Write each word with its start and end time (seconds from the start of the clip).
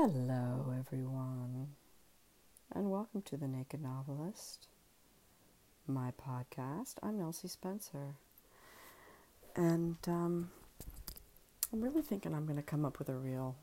Hello, 0.00 0.72
everyone, 0.78 1.70
and 2.72 2.88
welcome 2.88 3.20
to 3.22 3.36
The 3.36 3.48
Naked 3.48 3.82
Novelist, 3.82 4.68
my 5.88 6.12
podcast. 6.12 6.94
I'm 7.02 7.18
Nelsie 7.18 7.50
Spencer, 7.50 8.14
and 9.56 9.96
um, 10.06 10.50
I'm 11.72 11.80
really 11.80 12.02
thinking 12.02 12.32
I'm 12.32 12.46
going 12.46 12.58
to 12.58 12.62
come 12.62 12.84
up 12.84 13.00
with 13.00 13.08
a 13.08 13.16
real 13.16 13.56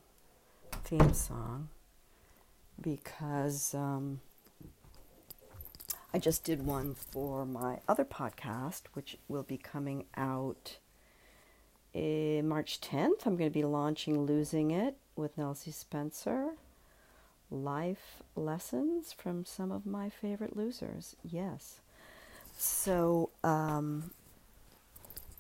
theme 0.84 1.14
song 1.14 1.70
because 2.82 3.74
um, 3.74 4.20
I 6.14 6.20
just 6.20 6.44
did 6.44 6.66
one 6.66 6.96
for 6.96 7.46
my 7.46 7.80
other 7.88 8.04
podcast, 8.04 8.82
which 8.92 9.18
will 9.30 9.44
be 9.44 9.58
coming 9.58 10.04
out 10.18 10.80
uh, 11.96 12.42
March 12.44 12.82
10th. 12.82 13.26
I'm 13.26 13.38
going 13.38 13.50
to 13.50 13.58
be 13.58 13.64
launching 13.64 14.26
Losing 14.26 14.72
It 14.72 14.98
with 15.16 15.38
Nelsie 15.38 15.74
Spencer. 15.74 16.52
Life 17.52 18.24
lessons 18.36 19.14
from 19.14 19.46
some 19.46 19.72
of 19.72 19.86
my 19.86 20.10
favorite 20.10 20.58
losers. 20.58 21.16
Yes. 21.24 21.80
So 22.58 23.30
um, 23.44 24.12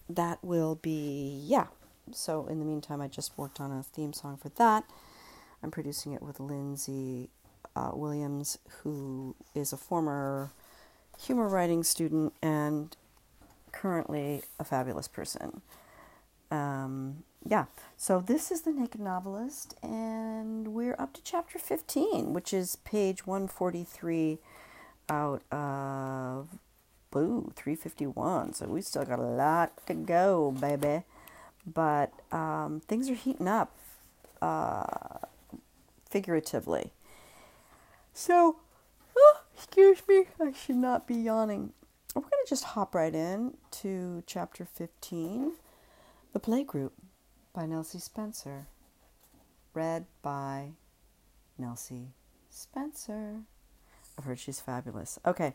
that 0.10 0.44
will 0.44 0.76
be, 0.76 1.42
yeah. 1.44 1.68
So 2.12 2.46
in 2.48 2.60
the 2.60 2.66
meantime, 2.66 3.02
I 3.02 3.08
just 3.08 3.38
worked 3.38 3.60
on 3.60 3.72
a 3.72 3.82
theme 3.84 4.14
song 4.14 4.38
for 4.38 4.50
that. 4.50 4.84
I'm 5.64 5.72
producing 5.72 6.14
it 6.14 6.22
with 6.22 6.40
Lindsay 6.40 7.30
uh, 7.76 7.92
Williams, 7.94 8.60
who 8.84 9.36
is 9.56 9.74
a 9.74 9.78
former 9.78 10.52
humor 11.20 11.48
writing 11.48 11.84
student 11.84 12.34
and 12.42 12.96
currently 13.72 14.44
a 14.60 14.64
fabulous 14.64 15.08
person. 15.08 15.62
Um, 16.52 17.24
yeah, 17.48 17.66
so 17.96 18.22
this 18.22 18.52
is 18.52 18.62
The 18.62 18.72
Naked 18.72 19.00
Novelist, 19.00 19.76
and 19.84 20.70
we're 20.74 20.96
up 20.98 21.14
to 21.14 21.22
chapter 21.24 21.60
15, 21.60 22.34
which 22.34 22.52
is 22.52 22.78
page 22.78 23.28
143 23.28 24.40
out 25.10 25.44
of 25.52 26.58
Boo 27.12 27.52
351. 27.56 28.54
So 28.54 28.66
we 28.66 28.82
still 28.82 29.06
got 29.06 29.20
a 29.20 29.22
lot 29.22 29.74
to 29.86 29.94
go, 29.94 30.56
baby. 30.60 31.04
But 31.72 32.14
um, 32.32 32.82
things 32.88 33.12
are 33.12 33.16
heating 33.16 33.48
up 33.48 33.76
uh, 34.42 35.20
figuratively. 36.10 36.94
So, 38.12 38.58
oh, 39.16 39.42
excuse 39.56 40.02
me, 40.08 40.26
I 40.42 40.52
should 40.52 40.78
not 40.78 41.08
be 41.08 41.16
yawning. 41.16 41.74
We're 42.16 42.22
going 42.22 42.32
to 42.44 42.50
just 42.50 42.64
hop 42.64 42.96
right 42.96 43.14
in 43.14 43.56
to 43.82 44.24
chapter 44.26 44.66
15 44.66 45.54
The 46.34 46.40
Playgroup 46.40 46.92
by 47.56 47.66
Nelsie 47.66 48.02
Spencer. 48.02 48.68
Read 49.74 50.06
by 50.22 50.72
Nelsie 51.60 52.10
Spencer. 52.50 53.44
I've 54.18 54.26
heard 54.26 54.40
she's 54.40 54.60
fabulous. 54.60 55.18
Okay, 55.26 55.54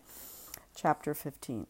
chapter 0.75 1.12
15. 1.12 1.67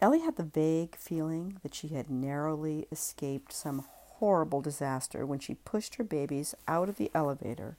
Ellie 0.00 0.20
had 0.20 0.36
the 0.36 0.44
vague 0.44 0.96
feeling 0.96 1.58
that 1.62 1.74
she 1.74 1.88
had 1.88 2.10
narrowly 2.10 2.86
escaped 2.90 3.52
some 3.52 3.84
horrible 3.88 4.62
disaster 4.62 5.26
when 5.26 5.38
she 5.38 5.54
pushed 5.54 5.96
her 5.96 6.04
babies 6.04 6.54
out 6.66 6.88
of 6.88 6.96
the 6.96 7.10
elevator. 7.14 7.76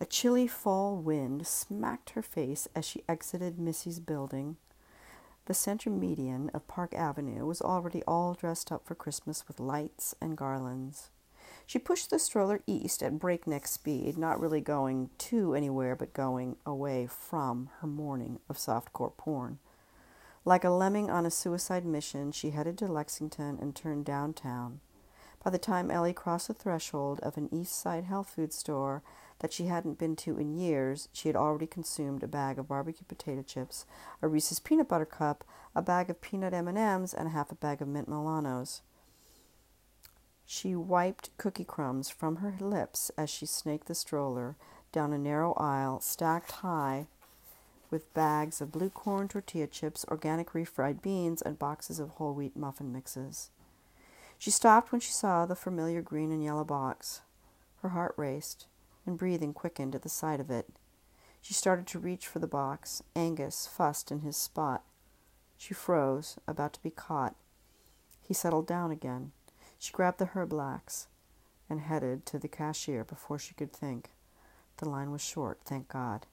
A 0.00 0.06
chilly 0.06 0.46
fall 0.46 0.96
wind 0.96 1.44
smacked 1.46 2.10
her 2.10 2.22
face 2.22 2.68
as 2.74 2.84
she 2.84 3.02
exited 3.08 3.58
Missy's 3.58 3.98
building. 3.98 4.56
The 5.46 5.54
center 5.54 5.90
median 5.90 6.50
of 6.54 6.66
Park 6.66 6.94
Avenue 6.94 7.44
was 7.44 7.60
already 7.60 8.02
all 8.04 8.32
dressed 8.32 8.72
up 8.72 8.86
for 8.86 8.94
Christmas 8.94 9.46
with 9.46 9.60
lights 9.60 10.14
and 10.18 10.38
garlands. 10.38 11.10
She 11.66 11.78
pushed 11.78 12.08
the 12.08 12.18
stroller 12.18 12.62
east 12.66 13.02
at 13.02 13.18
breakneck 13.18 13.66
speed, 13.66 14.16
not 14.16 14.40
really 14.40 14.62
going 14.62 15.10
to 15.18 15.54
anywhere 15.54 15.96
but 15.96 16.14
going 16.14 16.56
away 16.64 17.06
from 17.06 17.68
her 17.80 17.86
morning 17.86 18.38
of 18.48 18.56
softcore 18.56 19.14
porn. 19.16 19.58
Like 20.46 20.64
a 20.64 20.70
lemming 20.70 21.10
on 21.10 21.26
a 21.26 21.30
suicide 21.30 21.84
mission, 21.84 22.32
she 22.32 22.50
headed 22.50 22.78
to 22.78 22.86
Lexington 22.86 23.58
and 23.60 23.74
turned 23.74 24.06
downtown. 24.06 24.80
By 25.44 25.50
the 25.50 25.58
time 25.58 25.90
Ellie 25.90 26.14
crossed 26.14 26.48
the 26.48 26.54
threshold 26.54 27.20
of 27.20 27.36
an 27.36 27.50
East 27.52 27.78
Side 27.78 28.04
health 28.04 28.30
food 28.30 28.54
store 28.54 29.02
that 29.40 29.52
she 29.52 29.66
hadn't 29.66 29.98
been 29.98 30.16
to 30.16 30.38
in 30.38 30.56
years, 30.56 31.10
she 31.12 31.28
had 31.28 31.36
already 31.36 31.66
consumed 31.66 32.22
a 32.22 32.26
bag 32.26 32.58
of 32.58 32.68
barbecue 32.68 33.04
potato 33.06 33.42
chips, 33.42 33.84
a 34.22 34.28
Reese's 34.28 34.58
peanut 34.58 34.88
butter 34.88 35.04
cup, 35.04 35.44
a 35.76 35.82
bag 35.82 36.08
of 36.08 36.22
peanut 36.22 36.54
M&Ms, 36.54 37.12
and 37.12 37.28
half 37.28 37.52
a 37.52 37.56
bag 37.56 37.82
of 37.82 37.88
mint 37.88 38.08
Milanos. 38.08 38.80
She 40.46 40.74
wiped 40.74 41.36
cookie 41.36 41.64
crumbs 41.64 42.08
from 42.08 42.36
her 42.36 42.54
lips 42.58 43.10
as 43.18 43.28
she 43.28 43.44
snaked 43.44 43.86
the 43.86 43.94
stroller 43.94 44.56
down 44.92 45.12
a 45.12 45.18
narrow 45.18 45.52
aisle 45.54 46.00
stacked 46.00 46.52
high 46.52 47.06
with 47.90 48.14
bags 48.14 48.62
of 48.62 48.72
blue 48.72 48.88
corn 48.88 49.28
tortilla 49.28 49.66
chips, 49.66 50.06
organic 50.08 50.52
refried 50.52 51.02
beans, 51.02 51.42
and 51.42 51.58
boxes 51.58 52.00
of 52.00 52.10
whole 52.10 52.32
wheat 52.32 52.56
muffin 52.56 52.90
mixes. 52.90 53.50
She 54.38 54.50
stopped 54.50 54.92
when 54.92 55.00
she 55.00 55.12
saw 55.12 55.46
the 55.46 55.56
familiar 55.56 56.02
green 56.02 56.30
and 56.30 56.42
yellow 56.42 56.64
box. 56.64 57.22
Her 57.82 57.90
heart 57.90 58.14
raced, 58.16 58.66
and 59.06 59.18
breathing 59.18 59.52
quickened 59.52 59.94
at 59.94 60.02
the 60.02 60.08
sight 60.08 60.40
of 60.40 60.50
it. 60.50 60.68
She 61.40 61.54
started 61.54 61.86
to 61.88 61.98
reach 61.98 62.26
for 62.26 62.38
the 62.38 62.46
box. 62.46 63.02
Angus 63.14 63.66
fussed 63.66 64.10
in 64.10 64.20
his 64.20 64.36
spot. 64.36 64.82
She 65.58 65.74
froze, 65.74 66.38
about 66.48 66.72
to 66.74 66.82
be 66.82 66.90
caught. 66.90 67.34
He 68.26 68.34
settled 68.34 68.66
down 68.66 68.90
again. 68.90 69.32
She 69.78 69.92
grabbed 69.92 70.18
the 70.18 70.26
Herblax 70.26 71.06
and 71.68 71.80
headed 71.80 72.24
to 72.26 72.38
the 72.38 72.48
cashier 72.48 73.04
before 73.04 73.38
she 73.38 73.54
could 73.54 73.72
think. 73.72 74.10
The 74.78 74.88
line 74.88 75.10
was 75.10 75.22
short, 75.22 75.60
thank 75.64 75.88
God. 75.88 76.26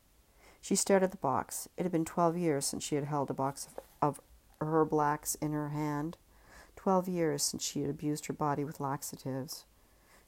She 0.61 0.75
stared 0.75 1.03
at 1.03 1.11
the 1.11 1.17
box. 1.17 1.67
It 1.75 1.83
had 1.83 1.91
been 1.91 2.05
twelve 2.05 2.37
years 2.37 2.65
since 2.65 2.83
she 2.83 2.95
had 2.95 3.05
held 3.05 3.29
a 3.29 3.33
box 3.33 3.67
of, 3.67 3.83
of 4.01 4.21
Herblax 4.61 5.35
in 5.41 5.51
her 5.53 5.69
hand. 5.69 6.17
Twelve 6.81 7.07
years 7.07 7.43
since 7.43 7.63
she 7.63 7.81
had 7.81 7.91
abused 7.91 8.25
her 8.25 8.33
body 8.33 8.63
with 8.63 8.79
laxatives. 8.79 9.65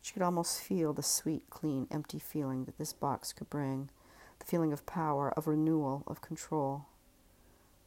She 0.04 0.14
could 0.14 0.22
almost 0.22 0.62
feel 0.62 0.94
the 0.94 1.02
sweet, 1.02 1.50
clean, 1.50 1.88
empty 1.90 2.20
feeling 2.20 2.66
that 2.66 2.78
this 2.78 2.94
box 2.94 3.34
could 3.34 3.50
bring 3.50 3.90
the 4.38 4.46
feeling 4.46 4.72
of 4.72 4.86
power, 4.86 5.32
of 5.32 5.48
renewal, 5.48 6.04
of 6.06 6.22
control. 6.22 6.86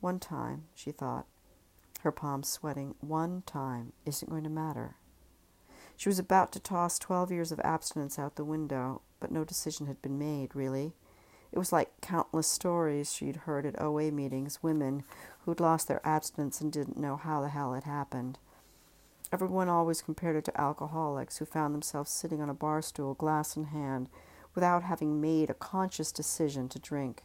One 0.00 0.18
time, 0.18 0.64
she 0.74 0.90
thought, 0.90 1.26
her 2.00 2.10
palms 2.10 2.48
sweating, 2.48 2.96
one 3.00 3.44
time 3.46 3.92
isn't 4.04 4.28
going 4.28 4.42
to 4.42 4.50
matter. 4.50 4.96
She 5.96 6.08
was 6.08 6.18
about 6.18 6.50
to 6.50 6.58
toss 6.58 6.98
twelve 6.98 7.30
years 7.30 7.52
of 7.52 7.60
abstinence 7.60 8.18
out 8.18 8.34
the 8.34 8.44
window, 8.44 9.00
but 9.20 9.30
no 9.30 9.44
decision 9.44 9.86
had 9.86 10.02
been 10.02 10.18
made, 10.18 10.56
really. 10.56 10.92
It 11.52 11.58
was 11.60 11.72
like 11.72 12.00
countless 12.00 12.48
stories 12.48 13.12
she'd 13.12 13.36
heard 13.36 13.64
at 13.64 13.80
OA 13.80 14.10
meetings, 14.10 14.60
women 14.60 15.04
who'd 15.44 15.60
lost 15.60 15.86
their 15.86 16.04
abstinence 16.04 16.60
and 16.60 16.72
didn't 16.72 16.98
know 16.98 17.14
how 17.14 17.40
the 17.40 17.50
hell 17.50 17.72
it 17.72 17.84
happened. 17.84 18.40
Everyone 19.32 19.68
always 19.68 20.02
compared 20.02 20.36
it 20.36 20.44
to 20.44 20.60
alcoholics 20.60 21.38
who 21.38 21.44
found 21.44 21.74
themselves 21.74 22.10
sitting 22.10 22.40
on 22.40 22.48
a 22.48 22.54
bar 22.54 22.80
stool, 22.80 23.14
glass 23.14 23.56
in 23.56 23.64
hand, 23.64 24.08
without 24.54 24.84
having 24.84 25.20
made 25.20 25.50
a 25.50 25.54
conscious 25.54 26.12
decision 26.12 26.68
to 26.68 26.78
drink. 26.78 27.24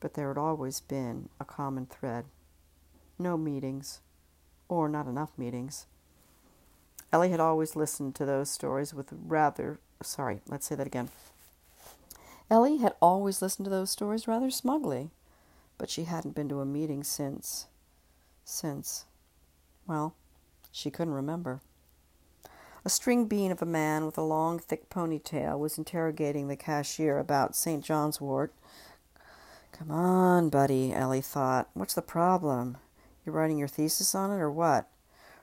But 0.00 0.14
there 0.14 0.28
had 0.28 0.38
always 0.38 0.80
been 0.80 1.28
a 1.38 1.44
common 1.44 1.86
thread 1.86 2.24
no 3.18 3.36
meetings, 3.36 4.00
or 4.68 4.88
not 4.88 5.06
enough 5.06 5.30
meetings. 5.36 5.86
Ellie 7.12 7.30
had 7.30 7.40
always 7.40 7.76
listened 7.76 8.14
to 8.16 8.24
those 8.24 8.50
stories 8.50 8.92
with 8.92 9.12
rather, 9.12 9.78
sorry, 10.02 10.40
let's 10.48 10.66
say 10.66 10.74
that 10.74 10.86
again. 10.86 11.10
Ellie 12.50 12.78
had 12.78 12.94
always 13.00 13.40
listened 13.40 13.64
to 13.64 13.70
those 13.70 13.90
stories 13.90 14.26
rather 14.26 14.50
smugly, 14.50 15.10
but 15.78 15.90
she 15.90 16.04
hadn't 16.04 16.34
been 16.34 16.48
to 16.48 16.60
a 16.60 16.66
meeting 16.66 17.04
since, 17.04 17.66
since, 18.44 19.04
well, 19.86 20.14
she 20.74 20.90
couldn't 20.90 21.14
remember. 21.14 21.60
A 22.84 22.90
string 22.90 23.26
bean 23.26 23.52
of 23.52 23.62
a 23.62 23.66
man 23.66 24.04
with 24.04 24.18
a 24.18 24.22
long, 24.22 24.58
thick 24.58 24.90
ponytail 24.90 25.56
was 25.56 25.78
interrogating 25.78 26.48
the 26.48 26.56
cashier 26.56 27.18
about 27.18 27.54
St. 27.54 27.82
John's 27.82 28.20
wort. 28.20 28.52
Come 29.72 29.92
on, 29.92 30.50
buddy, 30.50 30.92
Ellie 30.92 31.20
thought. 31.20 31.70
What's 31.74 31.94
the 31.94 32.02
problem? 32.02 32.76
You 33.24 33.30
writing 33.32 33.56
your 33.56 33.68
thesis 33.68 34.14
on 34.16 34.32
it, 34.32 34.40
or 34.40 34.50
what? 34.50 34.88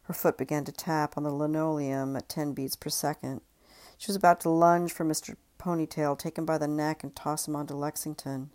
Her 0.04 0.14
foot 0.14 0.38
began 0.38 0.66
to 0.66 0.72
tap 0.72 1.16
on 1.16 1.24
the 1.24 1.32
linoleum 1.32 2.16
at 2.18 2.28
ten 2.28 2.52
beats 2.52 2.76
per 2.76 2.90
second. 2.90 3.40
She 3.98 4.08
was 4.08 4.18
about 4.18 4.42
to 4.42 4.50
lunge 4.50 4.92
for 4.92 5.06
Mr. 5.06 5.38
Ponytail, 5.58 6.20
take 6.20 6.38
him 6.38 6.46
by 6.46 6.58
the 6.58 6.68
neck, 6.68 7.04
and 7.04 7.16
toss 7.16 7.48
him 7.48 7.56
onto 7.56 7.74
Lexington. 7.74 8.50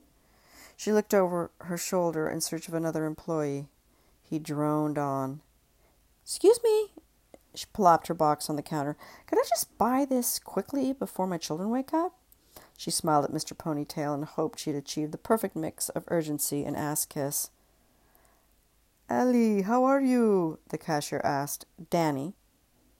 She 0.76 0.92
looked 0.92 1.14
over 1.14 1.50
her 1.62 1.78
shoulder 1.78 2.28
in 2.28 2.42
search 2.42 2.68
of 2.68 2.74
another 2.74 3.06
employee. 3.06 3.68
He 4.22 4.38
droned 4.38 4.98
on. 4.98 5.40
Excuse 6.26 6.58
me. 6.64 6.88
She 7.54 7.66
plopped 7.72 8.08
her 8.08 8.14
box 8.14 8.50
on 8.50 8.56
the 8.56 8.62
counter. 8.62 8.96
Could 9.28 9.38
I 9.38 9.44
just 9.48 9.78
buy 9.78 10.04
this 10.04 10.40
quickly 10.40 10.92
before 10.92 11.28
my 11.28 11.38
children 11.38 11.70
wake 11.70 11.94
up? 11.94 12.16
She 12.76 12.90
smiled 12.90 13.24
at 13.26 13.30
Mr. 13.30 13.56
Ponytail 13.56 14.12
and 14.12 14.24
hoped 14.24 14.58
she 14.58 14.70
had 14.70 14.76
achieved 14.76 15.12
the 15.12 15.18
perfect 15.18 15.54
mix 15.54 15.88
of 15.90 16.02
urgency 16.08 16.64
and 16.64 16.76
ass 16.76 17.06
kiss. 17.06 17.50
Ellie, 19.08 19.62
how 19.62 19.84
are 19.84 20.00
you? 20.00 20.58
the 20.70 20.78
cashier 20.78 21.20
asked. 21.22 21.64
Danny. 21.90 22.34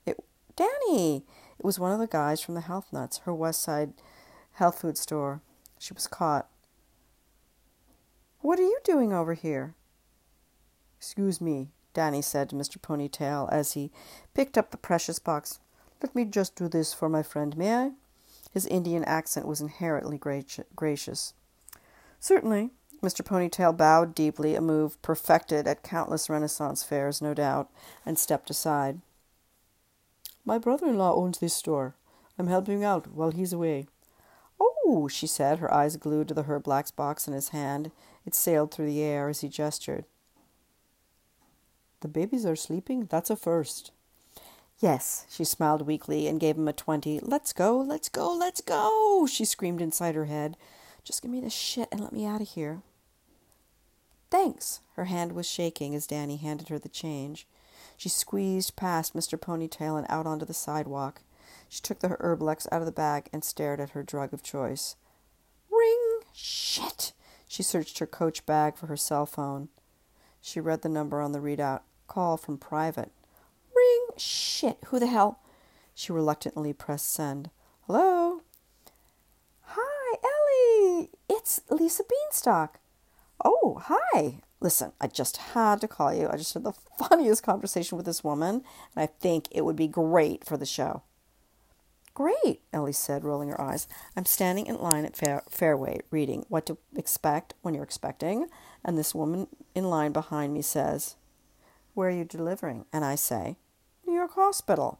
It, 0.05 0.23
Danny! 0.55 1.25
It 1.59 1.65
was 1.65 1.77
one 1.77 1.91
of 1.91 1.99
the 1.99 2.07
guys 2.07 2.39
from 2.39 2.55
the 2.55 2.61
Health 2.61 2.93
Nuts, 2.93 3.19
her 3.25 3.33
West 3.33 3.61
Side 3.61 3.91
health 4.53 4.79
food 4.79 4.97
store. 4.97 5.41
She 5.77 5.93
was 5.93 6.07
caught. 6.07 6.47
What 8.39 8.57
are 8.57 8.63
you 8.63 8.79
doing 8.85 9.11
over 9.11 9.33
here? 9.33 9.75
Excuse 10.97 11.41
me, 11.41 11.71
Danny 11.97 12.21
said 12.21 12.47
to 12.51 12.55
Mr. 12.55 12.79
Ponytail 12.79 13.51
as 13.51 13.71
he 13.71 13.89
picked 14.35 14.55
up 14.55 14.69
the 14.69 14.77
precious 14.77 15.17
box. 15.17 15.57
Let 15.99 16.13
me 16.13 16.25
just 16.25 16.55
do 16.55 16.67
this 16.67 16.93
for 16.93 17.09
my 17.09 17.23
friend, 17.23 17.57
may 17.57 17.73
I? 17.73 17.91
His 18.53 18.67
Indian 18.67 19.03
accent 19.05 19.47
was 19.47 19.61
inherently 19.61 20.19
gracious. 20.19 21.33
Certainly. 22.19 22.69
Mr. 23.01 23.25
Ponytail 23.25 23.75
bowed 23.75 24.13
deeply, 24.13 24.53
a 24.53 24.61
move 24.61 25.01
perfected 25.01 25.65
at 25.67 25.81
countless 25.81 26.29
Renaissance 26.29 26.83
fairs, 26.83 27.19
no 27.19 27.33
doubt, 27.33 27.71
and 28.05 28.19
stepped 28.19 28.51
aside. 28.51 29.01
My 30.45 30.59
brother 30.59 30.85
in 30.85 30.99
law 30.99 31.15
owns 31.15 31.39
this 31.39 31.55
store. 31.55 31.95
I'm 32.37 32.45
helping 32.45 32.83
out 32.83 33.07
while 33.07 33.31
he's 33.31 33.53
away. 33.53 33.87
Oh, 34.61 35.07
she 35.07 35.25
said, 35.25 35.57
her 35.57 35.73
eyes 35.73 35.97
glued 35.97 36.27
to 36.27 36.35
the 36.35 36.43
Herblax 36.43 36.95
box 36.95 37.27
in 37.27 37.33
his 37.33 37.49
hand. 37.49 37.89
It 38.23 38.35
sailed 38.35 38.71
through 38.71 38.85
the 38.85 39.01
air 39.01 39.29
as 39.29 39.41
he 39.41 39.49
gestured. 39.49 40.05
The 42.01 42.07
babies 42.07 42.45
are 42.45 42.55
sleeping? 42.55 43.07
That's 43.09 43.29
a 43.29 43.35
first. 43.35 43.91
Yes, 44.79 45.25
she 45.29 45.43
smiled 45.43 45.87
weakly 45.87 46.27
and 46.27 46.39
gave 46.39 46.55
him 46.55 46.67
a 46.67 46.73
twenty. 46.73 47.19
Let's 47.19 47.53
go, 47.53 47.77
let's 47.77 48.09
go, 48.09 48.31
let's 48.31 48.61
go, 48.61 49.25
she 49.27 49.45
screamed 49.45 49.81
inside 49.81 50.13
her 50.13 50.25
head. 50.25 50.55
Just 51.03 51.23
give 51.23 51.31
me 51.31 51.41
the 51.41 51.49
shit 51.49 51.89
and 51.91 51.99
let 51.99 52.13
me 52.13 52.25
out 52.25 52.41
of 52.41 52.49
here. 52.49 52.81
Thanks. 54.29 54.81
Her 54.95 55.05
hand 55.05 55.31
was 55.31 55.49
shaking 55.49 55.95
as 55.95 56.05
Danny 56.05 56.37
handed 56.37 56.69
her 56.69 56.77
the 56.77 56.89
change. 56.89 57.47
She 57.95 58.09
squeezed 58.09 58.75
past 58.75 59.15
Mr. 59.15 59.39
Ponytail 59.39 59.97
and 59.97 60.05
out 60.09 60.27
onto 60.27 60.45
the 60.45 60.53
sidewalk. 60.53 61.21
She 61.69 61.81
took 61.81 61.99
the 61.99 62.09
Herblax 62.09 62.67
out 62.71 62.81
of 62.81 62.85
the 62.85 62.91
bag 62.91 63.29
and 63.33 63.43
stared 63.43 63.79
at 63.79 63.91
her 63.91 64.03
drug 64.03 64.33
of 64.33 64.43
choice. 64.43 64.95
Ring! 65.71 66.19
Shit! 66.33 67.13
She 67.47 67.63
searched 67.63 67.99
her 67.99 68.05
coach 68.05 68.45
bag 68.45 68.75
for 68.75 68.87
her 68.87 68.97
cell 68.97 69.25
phone. 69.25 69.69
She 70.41 70.59
read 70.59 70.81
the 70.81 70.89
number 70.89 71.21
on 71.21 71.31
the 71.31 71.39
readout. 71.39 71.81
Call 72.07 72.37
from 72.37 72.57
private. 72.57 73.11
Ring! 73.75 74.07
Shit! 74.17 74.77
Who 74.87 74.99
the 74.99 75.07
hell? 75.07 75.39
She 75.93 76.11
reluctantly 76.11 76.73
pressed 76.73 77.11
send. 77.11 77.49
Hello? 77.85 78.41
Hi, 79.61 80.15
Ellie! 80.23 81.09
It's 81.29 81.61
Lisa 81.69 82.03
Beanstalk. 82.03 82.79
Oh, 83.43 83.81
hi. 83.85 84.41
Listen, 84.59 84.93
I 84.99 85.07
just 85.07 85.37
had 85.37 85.81
to 85.81 85.87
call 85.87 86.13
you. 86.13 86.27
I 86.29 86.37
just 86.37 86.53
had 86.53 86.63
the 86.63 86.73
funniest 86.97 87.43
conversation 87.43 87.97
with 87.97 88.05
this 88.05 88.23
woman, 88.23 88.63
and 88.95 89.03
I 89.03 89.05
think 89.05 89.47
it 89.51 89.65
would 89.65 89.75
be 89.75 89.87
great 89.87 90.45
for 90.45 90.57
the 90.57 90.65
show. 90.65 91.03
Great, 92.13 92.61
Ellie 92.73 92.93
said, 92.93 93.23
rolling 93.23 93.49
her 93.49 93.61
eyes. 93.61 93.87
I'm 94.15 94.25
standing 94.25 94.65
in 94.65 94.79
line 94.79 95.05
at 95.05 95.15
Fair- 95.15 95.43
Fairway 95.49 95.99
reading 96.09 96.45
What 96.49 96.65
to 96.65 96.79
Expect 96.95 97.53
When 97.61 97.75
You're 97.75 97.83
Expecting, 97.83 98.47
and 98.83 98.97
this 98.97 99.13
woman 99.13 99.47
in 99.75 99.83
line 99.91 100.13
behind 100.13 100.53
me 100.55 100.63
says, 100.63 101.15
Where 101.97 102.09
are 102.09 102.11
you 102.11 102.25
delivering? 102.25 102.85
And 102.93 103.03
I 103.03 103.15
say, 103.15 103.57
New 104.05 104.13
York 104.13 104.35
Hospital. 104.35 104.99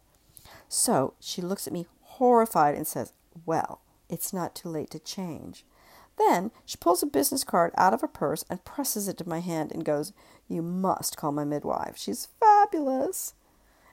So 0.68 1.14
she 1.20 1.44
looks 1.44 1.68
at 1.68 1.74
me 1.74 1.86
horrified 2.02 2.74
and 2.74 2.88
says, 2.88 3.14
Well, 3.46 3.82
it's 4.10 4.34
not 4.34 4.56
too 4.56 4.70
late 4.70 4.90
to 4.90 5.00
change. 5.00 5.64
Then 6.18 6.50
she 6.66 6.76
pulls 6.76 7.04
a 7.04 7.06
business 7.06 7.44
card 7.44 7.72
out 7.78 7.94
of 7.94 8.02
her 8.02 8.08
purse 8.08 8.44
and 8.50 8.66
presses 8.66 9.08
it 9.08 9.16
to 9.20 9.30
my 9.30 9.42
hand 9.42 9.72
and 9.72 9.86
goes, 9.86 10.12
You 10.48 10.64
must 10.64 11.18
call 11.18 11.32
my 11.32 11.44
midwife. 11.44 11.98
She's 11.98 12.30
fabulous 12.40 13.36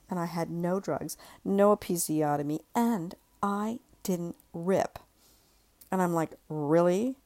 and 0.09 0.19
I 0.19 0.25
had 0.25 0.49
no 0.49 0.81
drugs, 0.81 1.19
no 1.45 1.77
episiotomy, 1.77 2.61
and 2.75 3.15
I 3.43 3.81
didn't 4.03 4.37
rip. 4.55 4.99
And 5.93 6.01
I'm 6.01 6.15
like, 6.15 6.31
really? 6.49 7.17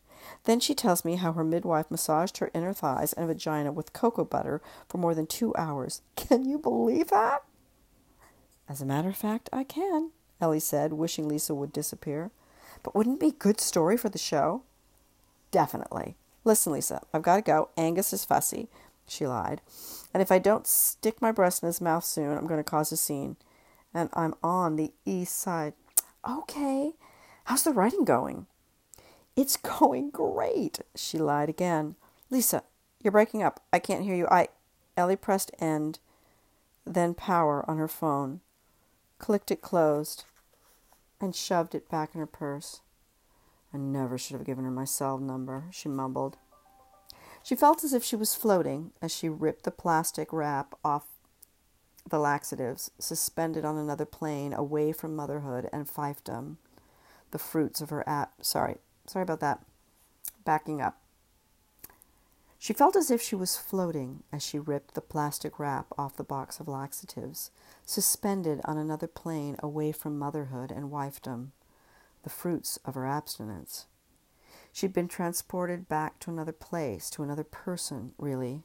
Then 0.44 0.61
she 0.61 0.75
tells 0.75 1.05
me 1.05 1.17
how 1.17 1.32
her 1.32 1.44
midwife 1.44 1.91
massaged 1.91 2.38
her 2.38 2.50
inner 2.55 2.73
thighs 2.73 3.12
and 3.12 3.26
vagina 3.26 3.73
with 3.73 3.93
cocoa 3.93 4.25
butter 4.25 4.61
for 4.88 4.99
more 4.99 5.15
than 5.15 5.26
two 5.26 5.55
hours. 5.56 6.03
Can 6.17 6.49
you 6.49 6.59
believe 6.59 7.09
that? 7.09 7.43
As 8.69 8.81
a 8.82 8.87
matter 8.87 9.09
of 9.09 9.17
fact, 9.17 9.49
I 9.50 9.65
can, 9.65 10.11
Ellie 10.43 10.61
said, 10.61 10.93
wishing 10.93 11.26
Lisa 11.26 11.55
would 11.55 11.73
disappear. 11.73 12.31
But 12.82 12.94
wouldn't 12.94 13.17
it 13.17 13.20
be 13.20 13.29
a 13.29 13.32
good 13.32 13.61
story 13.61 13.97
for 13.97 14.11
the 14.11 14.19
show? 14.19 14.62
Definitely. 15.50 16.17
Listen, 16.44 16.75
Lisa, 16.75 17.00
I've 17.12 17.23
got 17.23 17.37
to 17.37 17.43
go. 17.43 17.71
Angus 17.79 18.12
is 18.12 18.26
fussy. 18.26 18.69
She 19.06 19.26
lied. 19.26 19.62
And 20.12 20.23
if 20.23 20.31
I 20.31 20.38
don't 20.38 20.67
stick 20.67 21.23
my 21.23 21.32
breast 21.32 21.62
in 21.62 21.67
his 21.67 21.81
mouth 21.81 22.05
soon, 22.05 22.37
I'm 22.37 22.47
going 22.47 22.61
to 22.62 22.71
cause 22.71 22.93
a 22.93 22.97
scene. 22.97 23.37
And 23.94 24.11
I'm 24.12 24.35
on 24.43 24.76
the 24.76 24.93
east 25.06 25.38
side. 25.38 25.73
Okay. 26.29 26.93
How's 27.44 27.62
the 27.62 27.73
writing 27.73 28.05
going? 28.05 28.47
It's 29.38 29.56
going 29.79 30.11
great. 30.11 30.81
She 30.96 31.17
lied 31.17 31.49
again. 31.49 31.94
Lisa, 32.29 32.64
you're 33.00 33.12
breaking 33.12 33.43
up. 33.43 33.62
I 33.73 33.79
can't 33.79 34.02
hear 34.05 34.17
you. 34.17 34.26
I. 34.31 34.49
Ellie 34.96 35.14
pressed 35.14 35.52
end, 35.61 36.00
then 36.85 37.14
power 37.14 37.64
on 37.70 37.79
her 37.79 37.87
phone, 37.87 38.40
clicked 39.19 39.52
it 39.52 39.62
closed, 39.62 40.25
and 41.20 41.37
shoved 41.37 41.73
it 41.73 41.88
back 41.88 42.14
in 42.14 42.19
her 42.19 42.26
purse. 42.26 42.81
I 43.73 43.76
never 43.76 44.19
should 44.19 44.35
have 44.35 44.44
given 44.44 44.64
her 44.64 44.73
my 44.73 44.85
cell 44.85 45.17
number, 45.17 45.67
she 45.70 45.88
mumbled. 45.88 46.37
She 47.44 47.55
felt 47.55 47.85
as 47.85 47.93
if 47.93 48.02
she 48.02 48.17
was 48.17 48.35
floating 48.35 48.90
as 49.00 49.14
she 49.14 49.29
ripped 49.29 49.62
the 49.62 49.70
plastic 49.70 50.32
wrap 50.32 50.75
off 50.85 51.06
the 52.05 52.19
laxatives, 52.19 52.90
suspended 52.99 53.64
on 53.64 53.79
another 53.79 54.05
plane 54.05 54.52
away 54.52 54.90
from 54.90 55.14
motherhood 55.14 55.69
and 55.73 55.87
fiefdom, 55.87 56.56
the 57.31 57.38
fruits 57.38 57.81
of 57.81 57.90
her 57.90 58.06
app. 58.08 58.32
Sorry, 58.43 58.79
sorry 59.08 59.25
about 59.25 59.40
that. 59.40 59.64
Backing 60.44 60.81
up. 60.81 61.00
She 62.58 62.72
felt 62.72 62.96
as 62.96 63.10
if 63.10 63.22
she 63.22 63.37
was 63.37 63.56
floating 63.56 64.25
as 64.32 64.43
she 64.43 64.58
ripped 64.58 64.94
the 64.94 65.00
plastic 65.00 65.58
wrap 65.58 65.87
off 65.96 66.16
the 66.16 66.25
box 66.25 66.58
of 66.58 66.66
laxatives, 66.66 67.50
suspended 67.87 68.60
on 68.64 68.76
another 68.76 69.06
plane 69.06 69.56
away 69.60 69.93
from 69.93 70.19
motherhood 70.19 70.72
and 70.72 70.90
wifedom, 70.90 71.49
the 72.25 72.31
fruits 72.31 72.78
of 72.84 72.94
her 72.94 73.06
abstinence. 73.06 73.87
She'd 74.72 74.93
been 74.93 75.08
transported 75.08 75.88
back 75.88 76.19
to 76.20 76.31
another 76.31 76.52
place, 76.52 77.11
to 77.11 77.22
another 77.22 77.44
person, 77.44 78.12
really. 78.19 78.64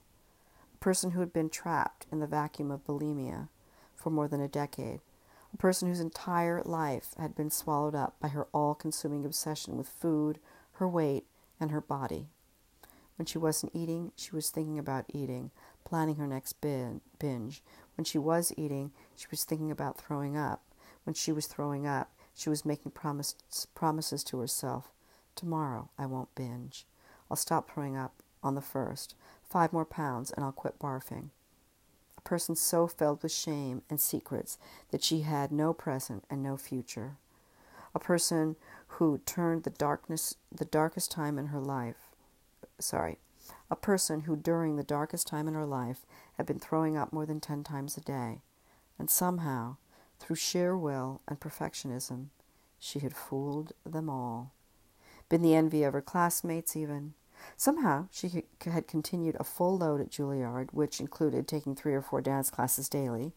A 0.74 0.78
person 0.78 1.12
who 1.12 1.19
had 1.19 1.31
been 1.31 1.50
trapped 1.50 2.07
in 2.12 2.19
the 2.19 2.28
vacuum 2.28 2.72
of 2.72 2.86
bulimia 2.86 3.48
for 3.96 4.10
more 4.10 4.28
than 4.28 4.42
a 4.42 4.48
decade. 4.48 5.01
A 5.54 5.58
person 5.58 5.88
whose 5.88 6.00
entire 6.00 6.62
life 6.64 7.14
had 7.18 7.36
been 7.36 7.52
swallowed 7.52 7.96
up 7.96 8.20
by 8.20 8.30
her 8.30 8.48
all 8.54 8.74
consuming 8.74 9.26
obsession 9.26 9.77
with 9.77 9.88
food, 9.88 10.39
her 10.74 10.88
weight, 10.88 11.25
and 11.60 11.72
her 11.72 11.82
body. 11.82 12.27
When 13.18 13.25
she 13.25 13.38
wasn't 13.38 13.75
eating, 13.75 14.12
she 14.16 14.32
was 14.32 14.50
thinking 14.50 14.80
about 14.80 15.06
eating, 15.13 15.51
planning 15.86 16.16
her 16.16 16.27
next 16.27 16.54
binge. 16.62 17.63
When 17.96 18.06
she 18.06 18.18
was 18.18 18.51
eating, 18.58 18.92
she 19.16 19.27
was 19.30 19.44
thinking 19.44 19.70
about 19.70 20.00
throwing 20.00 20.36
up. 20.36 20.63
When 21.04 21.13
she 21.13 21.32
was 21.32 21.46
throwing 21.46 21.86
up, 21.86 22.12
she 22.34 22.50
was 22.50 22.66
making 22.66 22.92
promise, 22.94 23.36
promises 23.75 24.24
to 24.25 24.39
herself 24.39 24.89
Tomorrow 25.36 25.89
I 25.98 26.06
won't 26.06 26.36
binge. 26.36 26.86
I'll 27.30 27.38
stop 27.38 27.70
throwing 27.70 27.98
up 27.98 28.22
on 28.44 28.56
the 28.56 28.62
first. 28.62 29.16
Five 29.44 29.74
more 29.74 29.86
pounds 29.86 30.32
and 30.32 30.44
I'll 30.44 30.51
quit 30.51 30.80
barfing. 30.80 31.30
Person 32.24 32.56
so 32.56 32.88
filled 32.88 33.22
with 33.22 33.32
shame 33.32 33.82
and 33.89 34.00
secrets 34.00 34.58
that 34.92 35.03
she 35.03 35.22
had 35.22 35.51
no 35.51 35.74
present 35.74 36.24
and 36.30 36.42
no 36.42 36.58
future. 36.58 37.18
A 37.94 38.00
person 38.00 38.56
who 38.88 39.20
turned 39.20 39.63
the 39.63 39.70
darkness 39.70 40.36
the 40.51 40.65
darkest 40.65 41.12
time 41.12 41.38
in 41.38 41.48
her 41.48 41.60
life 41.60 42.10
sorry, 42.80 43.18
a 43.70 43.75
person 43.75 44.22
who 44.22 44.36
during 44.36 44.75
the 44.75 44.84
darkest 44.84 45.27
time 45.27 45.48
in 45.48 45.53
her 45.53 45.65
life 45.65 46.06
had 46.38 46.46
been 46.46 46.60
throwing 46.60 46.98
up 46.98 47.13
more 47.13 47.25
than 47.25 47.39
ten 47.39 47.63
times 47.63 47.98
a 47.98 48.01
day, 48.01 48.42
and 48.98 49.10
somehow, 49.10 49.77
through 50.20 50.36
sheer 50.36 50.77
will 50.77 51.22
and 51.27 51.39
perfectionism, 51.39 52.27
she 52.80 53.00
had 53.00 53.15
fooled 53.15 53.74
them 53.86 54.10
all 54.10 54.51
been 55.30 55.42
the 55.42 55.56
envy 55.56 55.84
of 55.84 55.94
her 55.94 56.01
classmates 56.01 56.75
even. 56.75 57.13
Somehow 57.58 58.08
she 58.12 58.46
had 58.66 58.88
continued 58.88 59.36
a 59.40 59.44
full 59.44 59.78
load 59.78 60.02
at 60.02 60.10
Juilliard, 60.10 60.70
which 60.74 61.00
included 61.00 61.48
taking 61.48 61.76
three 61.76 61.94
or 61.94 62.02
four 62.02 62.22
dance 62.22 62.50
classes 62.50 62.90
daily, 62.90 63.34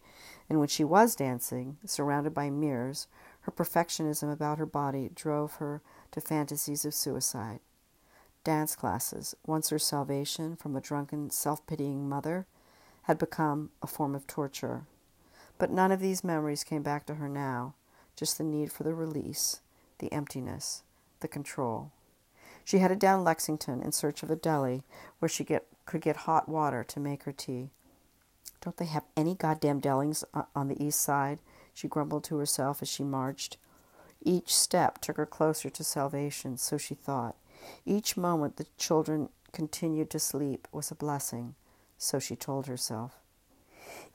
and 0.49 0.59
when 0.59 0.69
she 0.69 0.85
was 0.85 1.17
dancing, 1.17 1.77
surrounded 1.85 2.35
by 2.35 2.51
mirrors, 2.51 3.07
her 3.43 3.53
perfectionism 3.53 4.33
about 4.33 4.59
her 4.59 4.67
body 4.67 5.11
drove 5.15 5.55
her 5.55 5.83
to 6.13 6.21
fantasies 6.21 6.85
of 6.85 6.95
suicide. 6.95 7.61
Dance 8.45 8.77
classes, 8.77 9.35
once 9.47 9.71
her 9.71 9.79
salvation 9.79 10.57
from 10.57 10.77
a 10.77 10.81
drunken, 10.81 11.31
self 11.31 11.67
pitying 11.67 12.09
mother, 12.09 12.47
had 13.03 13.19
become 13.19 13.71
a 13.83 13.87
form 13.87 14.15
of 14.15 14.27
torture. 14.27 14.87
But 15.59 15.71
none 15.71 15.93
of 15.93 16.01
these 16.01 16.25
memories 16.25 16.65
came 16.65 16.83
back 16.83 17.07
to 17.07 17.15
her 17.15 17.29
now, 17.29 17.75
just 18.15 18.39
the 18.39 18.45
need 18.45 18.73
for 18.73 18.83
the 18.83 18.95
release, 18.95 19.61
the 19.99 20.13
emptiness, 20.13 20.83
the 21.21 21.29
control. 21.29 21.93
She 22.67 22.79
headed 22.79 22.99
down 22.99 23.23
Lexington 23.23 23.81
in 23.81 23.93
search 23.93 24.25
of 24.25 24.31
a 24.31 24.35
deli 24.35 24.83
where 25.21 25.29
she 25.29 25.45
get, 25.45 25.69
could 25.85 26.01
get 26.01 26.17
hot 26.17 26.49
water 26.49 26.83
to 26.83 26.99
make 26.99 27.23
her 27.23 27.31
tea. 27.31 27.71
Don't 28.61 28.77
they 28.77 28.87
have 28.87 29.05
any 29.17 29.37
goddamn 29.37 29.81
delis 29.81 30.25
on 30.53 30.67
the 30.67 30.85
east 30.85 31.01
side? 31.01 31.39
she 31.73 31.87
grumbled 31.87 32.25
to 32.25 32.39
herself 32.39 32.83
as 32.83 32.89
she 32.89 33.05
marched. 33.05 33.57
Each 34.21 34.53
step 34.53 35.01
took 35.01 35.17
her 35.17 35.27
closer 35.27 35.71
to 35.71 35.85
salvation, 35.85 36.57
so 36.57 36.77
she 36.77 36.97
thought. 36.97 37.37
Each 37.85 38.17
moment 38.17 38.57
the 38.57 38.67
children 38.77 39.29
continued 39.53 40.11
to 40.11 40.19
sleep 40.19 40.67
was 40.73 40.91
a 40.91 40.97
blessing, 40.97 41.55
so 41.97 42.19
she 42.19 42.35
told 42.35 42.67
herself. 42.67 43.21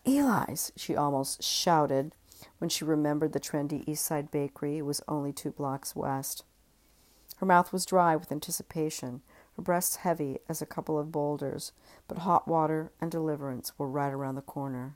Eli's, 0.06 0.74
she 0.76 0.94
almost 0.94 1.42
shouted 1.42 2.12
when 2.58 2.70
she 2.70 2.84
remembered 2.84 3.32
the 3.32 3.40
trendy 3.40 3.88
East 3.88 4.04
Side 4.04 4.30
bakery 4.30 4.82
was 4.82 5.02
only 5.08 5.32
two 5.32 5.52
blocks 5.52 5.96
west. 5.96 6.44
Her 7.42 7.48
mouth 7.48 7.74
was 7.74 7.88
dry 7.88 8.16
with 8.16 8.32
anticipation, 8.32 9.24
her 9.56 9.64
breasts 9.64 9.96
heavy 9.96 10.38
as 10.48 10.62
a 10.62 10.66
couple 10.68 11.00
of 11.00 11.12
boulders, 11.12 11.72
but 12.08 12.20
hot 12.20 12.48
water 12.48 12.92
and 13.02 13.10
deliverance 13.10 13.74
were 13.80 13.88
right 13.88 14.14
around 14.14 14.36
the 14.36 14.44
corner. 14.44 14.96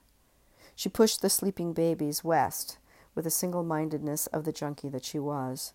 She 0.76 0.88
pushed 0.88 1.24
the 1.24 1.30
sleeping 1.32 1.74
babies 1.74 2.24
west 2.24 2.78
with 3.16 3.26
the 3.26 3.32
single 3.32 3.64
mindedness 3.64 4.28
of 4.28 4.46
the 4.46 4.52
junkie 4.52 4.90
that 4.90 5.04
she 5.04 5.18
was. 5.18 5.74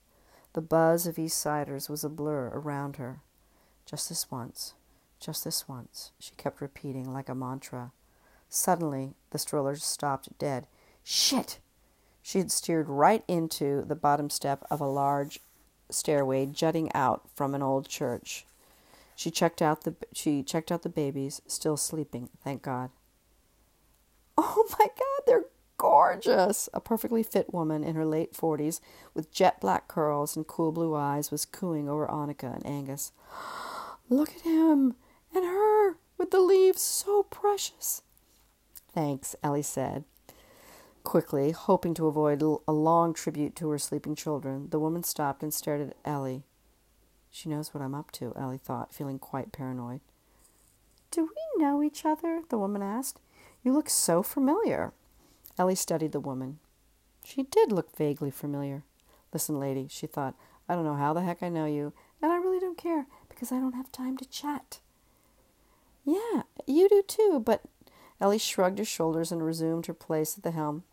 The 0.53 0.61
buzz 0.61 1.09
of 1.09 1.19
East 1.19 1.39
Siders 1.39 1.89
was 1.89 2.05
a 2.05 2.09
blur 2.09 2.53
around 2.55 2.99
her. 2.99 3.19
Just 3.85 4.09
this 4.09 4.31
once, 4.31 4.75
just 5.19 5.43
this 5.43 5.67
once, 5.67 6.13
she 6.21 6.37
kept 6.37 6.61
repeating 6.61 7.13
like 7.13 7.29
a 7.29 7.35
mantra. 7.35 7.91
Suddenly, 8.49 9.15
the 9.31 9.41
stroller 9.41 9.75
stopped 9.75 10.39
dead. 10.39 10.69
Shit! 11.03 11.59
She 12.23 12.39
had 12.39 12.53
steered 12.53 12.89
right 12.89 13.25
into 13.27 13.83
the 13.85 13.97
bottom 13.97 14.31
step 14.31 14.65
of 14.71 14.81
a 14.81 14.87
large 14.87 15.41
stairway 15.95 16.47
jutting 16.47 16.91
out 16.95 17.23
from 17.35 17.55
an 17.55 17.63
old 17.63 17.89
church. 17.89 18.47
She 19.17 19.31
checked 19.31 19.61
out 19.61 19.83
the 19.83 19.95
she 20.13 20.43
checked 20.43 20.73
out 20.73 20.83
the 20.83 20.89
babies, 20.89 21.43
still 21.47 21.77
sleeping, 21.77 22.31
thank 22.43 22.63
God. 22.63 22.91
Oh 24.39 24.67
my 24.79 24.87
God, 24.87 25.23
they're 25.27 25.45
gorgeous! 25.77 26.69
A 26.73 26.81
perfectly 26.81 27.23
fit 27.23 27.53
woman 27.53 27.85
in 27.85 27.97
her 27.97 28.07
late 28.07 28.35
forties, 28.35 28.81
with 29.15 29.33
jet 29.33 29.61
black 29.61 29.89
curls 29.89 30.37
and 30.37 30.47
cool 30.47 30.73
blue 30.73 30.95
eyes, 30.95 31.31
was 31.31 31.45
cooing 31.45 31.89
over 31.89 32.07
Annika 32.07 32.55
and 32.55 32.67
Angus. 32.67 33.13
Look 34.09 34.31
at 34.37 34.43
him 34.43 34.95
and 35.35 35.45
her 35.45 35.97
with 36.17 36.31
the 36.31 36.41
leaves 36.41 36.83
so 36.83 37.23
precious. 37.25 38.03
Thanks, 38.93 39.37
Ellie 39.43 39.63
said. 39.63 40.05
Quickly, 41.11 41.51
hoping 41.51 41.93
to 41.95 42.07
avoid 42.07 42.41
a 42.41 42.73
long 42.73 43.13
tribute 43.13 43.57
to 43.57 43.69
her 43.71 43.79
sleeping 43.81 44.15
children, 44.15 44.69
the 44.71 44.79
woman 44.79 45.03
stopped 45.03 45.43
and 45.43 45.53
stared 45.53 45.81
at 45.81 45.97
Ellie. 46.05 46.45
She 47.33 47.49
knows 47.49 47.75
what 47.75 47.83
I'm 47.83 47.97
up 47.97 48.13
to, 48.13 48.33
Ellie 48.37 48.59
thought, 48.59 48.95
feeling 48.95 49.19
quite 49.19 49.51
paranoid. 49.51 50.03
Do 51.11 51.23
we 51.23 51.61
know 51.65 51.83
each 51.83 52.05
other? 52.05 52.43
the 52.49 52.59
woman 52.59 52.81
asked. 52.81 53.19
You 53.65 53.73
look 53.73 53.91
so 53.91 54.23
familiar. 54.23 54.93
Ellie 55.59 55.75
studied 55.75 56.13
the 56.13 56.21
woman. 56.21 56.61
She 57.25 57.43
did 57.43 57.73
look 57.73 57.97
vaguely 57.97 58.31
familiar. 58.31 58.85
Listen, 59.33 59.59
lady, 59.59 59.89
she 59.91 60.07
thought, 60.07 60.37
I 60.69 60.77
don't 60.77 60.85
know 60.85 60.95
how 60.95 61.13
the 61.13 61.23
heck 61.23 61.43
I 61.43 61.49
know 61.49 61.67
you, 61.67 61.93
and 62.23 62.31
I 62.31 62.37
really 62.37 62.61
don't 62.61 62.79
care 62.79 63.09
because 63.29 63.51
I 63.51 63.59
don't 63.59 63.75
have 63.75 63.91
time 63.91 64.17
to 64.19 64.29
chat. 64.29 64.79
Yeah, 66.05 66.43
you 66.69 66.89
do 66.89 67.03
too, 67.05 67.43
but 67.45 67.65
Ellie 68.21 68.39
shrugged 68.39 68.79
her 68.79 68.85
shoulders 68.85 69.33
and 69.33 69.45
resumed 69.45 69.87
her 69.87 69.95
place 69.95 70.39
at 70.39 70.45
the 70.45 70.53
helm. 70.53 70.85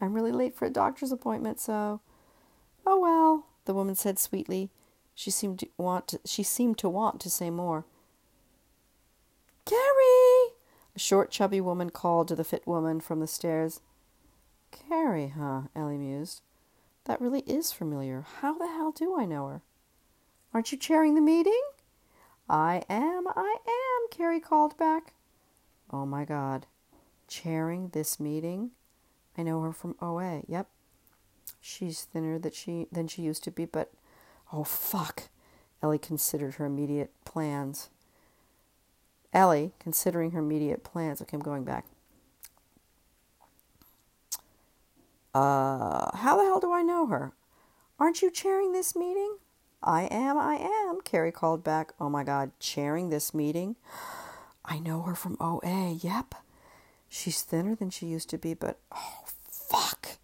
I'm 0.00 0.14
really 0.14 0.32
late 0.32 0.54
for 0.54 0.64
a 0.64 0.70
doctor's 0.70 1.12
appointment, 1.12 1.60
so. 1.60 2.00
Oh 2.86 3.00
well, 3.00 3.46
the 3.64 3.74
woman 3.74 3.94
said 3.94 4.18
sweetly. 4.18 4.70
She 5.14 5.30
seemed 5.30 5.58
to 5.60 5.68
want 5.76 6.08
to, 6.08 6.20
she 6.24 6.42
seemed 6.42 6.78
to 6.78 6.88
want 6.88 7.20
to 7.20 7.30
say 7.30 7.50
more. 7.50 7.84
Carrie! 9.64 10.54
A 10.94 10.98
short, 10.98 11.30
chubby 11.30 11.60
woman 11.60 11.90
called 11.90 12.28
to 12.28 12.36
the 12.36 12.44
fit 12.44 12.66
woman 12.66 13.00
from 13.00 13.20
the 13.20 13.26
stairs. 13.26 13.80
Carrie, 14.70 15.34
huh? 15.36 15.62
Ellie 15.74 15.98
mused. 15.98 16.42
That 17.04 17.20
really 17.20 17.40
is 17.40 17.72
familiar. 17.72 18.24
How 18.40 18.56
the 18.56 18.66
hell 18.66 18.92
do 18.92 19.18
I 19.18 19.24
know 19.24 19.46
her? 19.48 19.62
Aren't 20.54 20.72
you 20.72 20.78
chairing 20.78 21.14
the 21.14 21.20
meeting? 21.20 21.60
I 22.48 22.82
am, 22.88 23.26
I 23.28 23.56
am, 23.66 24.08
Carrie 24.10 24.40
called 24.40 24.76
back. 24.78 25.12
Oh 25.92 26.06
my 26.06 26.24
God. 26.24 26.66
Chairing 27.26 27.88
this 27.88 28.18
meeting? 28.18 28.70
I 29.38 29.42
know 29.44 29.62
her 29.62 29.72
from 29.72 29.94
OA. 30.02 30.42
Yep. 30.48 30.66
She's 31.60 32.02
thinner 32.02 32.40
she 32.52 32.86
than 32.90 33.06
she 33.06 33.22
used 33.22 33.44
to 33.44 33.52
be, 33.52 33.64
but 33.64 33.92
oh 34.52 34.64
fuck. 34.64 35.28
Ellie 35.80 35.98
considered 35.98 36.56
her 36.56 36.66
immediate 36.66 37.12
plans. 37.24 37.88
Ellie, 39.32 39.72
considering 39.78 40.32
her 40.32 40.40
immediate 40.40 40.82
plans. 40.82 41.22
Okay, 41.22 41.36
I'm 41.36 41.42
going 41.42 41.62
back. 41.62 41.84
Uh, 45.32 46.16
how 46.16 46.36
the 46.36 46.42
hell 46.42 46.58
do 46.58 46.72
I 46.72 46.82
know 46.82 47.06
her? 47.06 47.32
Aren't 48.00 48.22
you 48.22 48.30
chairing 48.30 48.72
this 48.72 48.96
meeting? 48.96 49.36
I 49.82 50.04
am, 50.10 50.36
I 50.36 50.56
am, 50.56 51.00
Carrie 51.02 51.30
called 51.30 51.62
back. 51.62 51.92
Oh 52.00 52.08
my 52.08 52.24
god, 52.24 52.50
chairing 52.58 53.10
this 53.10 53.32
meeting? 53.32 53.76
I 54.64 54.80
know 54.80 55.02
her 55.02 55.14
from 55.14 55.36
OA, 55.40 55.96
yep. 56.00 56.34
She's 57.08 57.42
thinner 57.42 57.74
than 57.74 57.90
she 57.90 58.06
used 58.06 58.28
to 58.30 58.38
be, 58.38 58.54
but 58.54 58.78
oh, 58.92 59.24
fuck. 59.50 60.18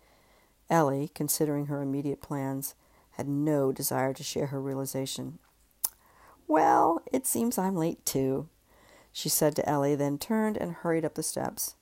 Ellie, 0.71 1.11
considering 1.14 1.67
her 1.67 1.83
immediate 1.83 2.21
plans, 2.21 2.75
had 3.12 3.29
no 3.29 3.73
desire 3.73 4.12
to 4.12 4.23
share 4.23 4.47
her 4.47 4.61
realization. 4.61 5.38
Well, 6.47 7.03
it 7.12 7.26
seems 7.26 7.59
I'm 7.59 7.76
late 7.76 8.05
too, 8.05 8.49
she 9.12 9.29
said 9.29 9.55
to 9.57 9.69
Ellie, 9.69 9.95
then 9.95 10.19
turned 10.19 10.57
and 10.57 10.73
hurried 10.73 11.05
up 11.05 11.14
the 11.14 11.23
steps. 11.23 11.76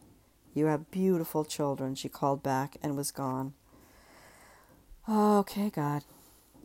You 0.54 0.66
have 0.66 0.90
beautiful 0.90 1.44
children, 1.44 1.94
she 1.94 2.08
called 2.08 2.42
back 2.42 2.76
and 2.82 2.96
was 2.96 3.10
gone. 3.10 3.54
Oh, 5.08 5.38
okay, 5.38 5.70
God. 5.70 6.04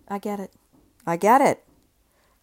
I 0.08 0.20
get 0.20 0.40
it. 0.40 0.52
I 1.06 1.16
get 1.16 1.42
it, 1.42 1.64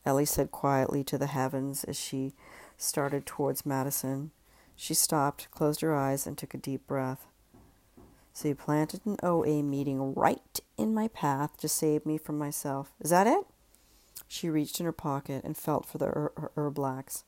Ellie 0.06 0.24
said 0.24 0.50
quietly 0.50 1.04
to 1.04 1.18
the 1.18 1.26
heavens 1.26 1.84
as 1.84 1.98
she 1.98 2.32
started 2.76 3.26
towards 3.26 3.66
Madison. 3.66 4.30
She 4.76 4.94
stopped, 4.94 5.50
closed 5.50 5.80
her 5.80 5.94
eyes, 5.94 6.26
and 6.26 6.36
took 6.36 6.54
a 6.54 6.58
deep 6.58 6.86
breath. 6.86 7.26
So 8.32 8.48
you 8.48 8.54
planted 8.54 9.06
an 9.06 9.16
OA 9.22 9.62
meeting 9.62 10.12
right 10.14 10.60
in 10.76 10.92
my 10.92 11.08
path 11.08 11.56
to 11.58 11.68
save 11.68 12.04
me 12.04 12.18
from 12.18 12.36
myself. 12.36 12.92
Is 13.00 13.10
that 13.10 13.26
it? 13.26 13.46
She 14.26 14.50
reached 14.50 14.80
in 14.80 14.86
her 14.86 14.92
pocket 14.92 15.44
and 15.44 15.56
felt 15.56 15.86
for 15.86 15.98
the 15.98 16.06
Herblax. 16.56 17.22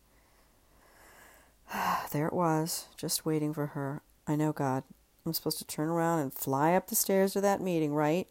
there 2.13 2.27
it 2.27 2.33
was, 2.33 2.87
just 2.97 3.25
waiting 3.25 3.55
for 3.55 3.67
her. 3.69 4.03
I 4.27 4.35
know, 4.35 4.53
God. 4.53 4.83
I'm 5.25 5.33
supposed 5.33 5.59
to 5.59 5.67
turn 5.67 5.89
around 5.89 6.21
and 6.21 6.33
fly 6.33 6.75
up 6.75 6.89
the 6.89 6.97
stairs 6.97 7.33
to 7.33 7.41
that 7.41 7.61
meeting, 7.61 7.95
right? 7.95 8.29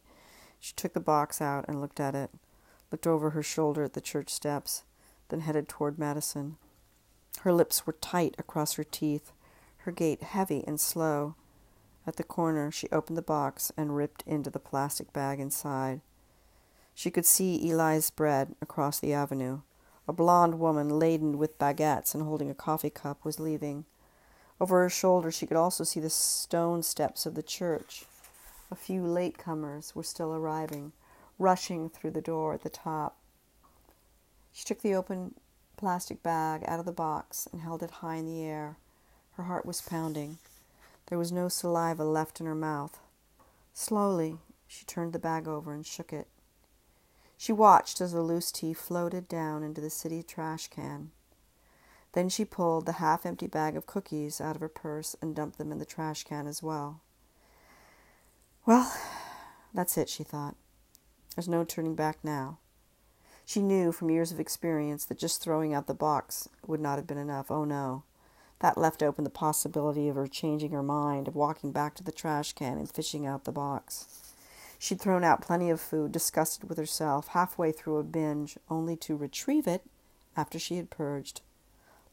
She 0.60 0.74
took 0.74 0.94
the 0.94 1.00
box 1.00 1.42
out 1.42 1.66
and 1.68 1.82
looked 1.82 2.00
at 2.00 2.16
it, 2.16 2.32
looked 2.92 3.08
over 3.08 3.32
her 3.32 3.44
shoulder 3.44 3.84
at 3.84 3.94
the 3.94 4.02
church 4.02 4.30
steps, 4.30 4.84
then 5.30 5.42
headed 5.42 5.68
toward 5.68 6.00
Madison. 6.00 6.58
Her 7.42 7.54
lips 7.54 7.86
were 7.86 7.94
tight 7.94 8.36
across 8.38 8.74
her 8.74 8.84
teeth, 8.84 9.32
her 9.80 9.92
gait 9.92 10.24
heavy 10.24 10.64
and 10.66 10.80
slow. 10.80 11.36
At 12.08 12.16
the 12.16 12.24
corner, 12.24 12.72
she 12.72 12.90
opened 12.92 13.18
the 13.18 13.22
box 13.22 13.72
and 13.78 13.96
ripped 13.96 14.24
into 14.26 14.50
the 14.50 14.60
plastic 14.60 15.14
bag 15.14 15.40
inside. 15.40 16.02
She 16.94 17.12
could 17.12 17.26
see 17.26 17.70
Eli's 17.70 18.10
bread 18.10 18.56
across 18.62 19.00
the 19.00 19.14
avenue. 19.14 19.62
A 20.08 20.14
blonde 20.14 20.60
woman 20.60 21.00
laden 21.00 21.38
with 21.38 21.60
baguettes 21.60 22.14
and 22.14 22.24
holding 22.24 22.50
a 22.50 22.56
coffee 22.56 22.90
cup 22.90 23.24
was 23.26 23.40
leaving. 23.40 23.86
Over 24.62 24.82
her 24.82 24.90
shoulder, 24.90 25.32
she 25.32 25.46
could 25.46 25.58
also 25.58 25.84
see 25.84 26.00
the 26.00 26.10
stone 26.10 26.84
steps 26.84 27.26
of 27.26 27.36
the 27.36 27.44
church. 27.44 28.06
A 28.72 28.76
few 28.76 29.02
latecomers 29.02 29.94
were 29.94 30.04
still 30.04 30.34
arriving, 30.34 30.94
rushing 31.38 31.90
through 31.90 32.12
the 32.12 32.22
door 32.22 32.54
at 32.54 32.64
the 32.64 32.70
top. 32.70 33.18
She 34.54 34.64
took 34.64 34.82
the 34.82 34.96
open 34.96 35.36
plastic 35.86 36.24
bag 36.24 36.64
out 36.66 36.80
of 36.80 36.86
the 36.88 36.92
box 36.92 37.48
and 37.52 37.62
held 37.62 37.84
it 37.84 38.02
high 38.02 38.16
in 38.16 38.26
the 38.26 38.42
air. 38.42 38.76
Her 39.34 39.44
heart 39.44 39.68
was 39.68 39.84
pounding. 39.84 40.40
There 41.06 41.18
was 41.20 41.32
no 41.32 41.48
saliva 41.48 42.04
left 42.04 42.40
in 42.40 42.48
her 42.48 42.56
mouth. 42.56 43.00
Slowly, 43.72 44.40
she 44.68 44.84
turned 44.86 45.14
the 45.14 45.20
bag 45.20 45.48
over 45.48 45.76
and 45.76 45.86
shook 45.86 46.12
it. 46.12 46.26
She 47.38 47.54
watched 47.54 48.02
as 48.02 48.14
the 48.14 48.24
loose 48.24 48.52
tea 48.52 48.74
floated 48.74 49.28
down 49.28 49.62
into 49.62 49.80
the 49.80 49.92
city 49.92 50.24
trash 50.24 50.70
can. 50.70 51.12
Then 52.14 52.30
she 52.30 52.46
pulled 52.46 52.88
the 52.88 52.94
half 52.94 53.24
empty 53.24 53.46
bag 53.46 53.78
of 53.78 53.86
cookies 53.86 54.42
out 54.42 54.56
of 54.56 54.62
her 54.62 54.68
purse 54.68 55.16
and 55.22 55.36
dumped 55.36 55.60
them 55.60 55.72
in 55.72 55.78
the 55.78 55.86
trash 55.86 56.24
can 56.24 56.48
as 56.48 56.64
well. 56.64 57.02
Well, 58.66 58.92
that's 59.72 60.00
it, 60.00 60.10
she 60.10 60.24
thought. 60.24 60.56
There's 61.36 61.48
no 61.48 61.64
turning 61.64 61.94
back 61.94 62.18
now. 62.24 62.58
She 63.46 63.62
knew 63.62 63.92
from 63.92 64.10
years 64.10 64.32
of 64.32 64.40
experience 64.40 65.06
that 65.06 65.20
just 65.20 65.42
throwing 65.42 65.74
out 65.74 65.88
the 65.88 65.94
box 65.94 66.50
would 66.66 66.80
not 66.80 66.98
have 66.98 67.06
been 67.06 67.18
enough. 67.18 67.52
Oh 67.52 67.64
no. 67.64 68.04
That 68.60 68.78
left 68.78 69.04
open 69.04 69.24
the 69.24 69.30
possibility 69.30 70.08
of 70.08 70.16
her 70.16 70.28
changing 70.28 70.72
her 70.72 70.82
mind, 70.82 71.28
of 71.28 71.36
walking 71.36 71.72
back 71.72 71.94
to 71.96 72.04
the 72.04 72.12
trash 72.12 72.54
can 72.54 72.78
and 72.78 72.90
fishing 72.90 73.26
out 73.26 73.44
the 73.44 73.52
box. 73.52 74.34
She'd 74.80 75.00
thrown 75.00 75.24
out 75.24 75.42
plenty 75.42 75.70
of 75.70 75.80
food, 75.80 76.12
disgusted 76.12 76.68
with 76.68 76.78
herself, 76.78 77.30
halfway 77.30 77.72
through 77.72 77.98
a 77.98 78.04
binge, 78.04 78.58
only 78.70 78.96
to 78.98 79.16
retrieve 79.16 79.68
it 79.68 79.84
after 80.36 80.58
she 80.58 80.78
had 80.78 80.90
purged. 80.90 81.42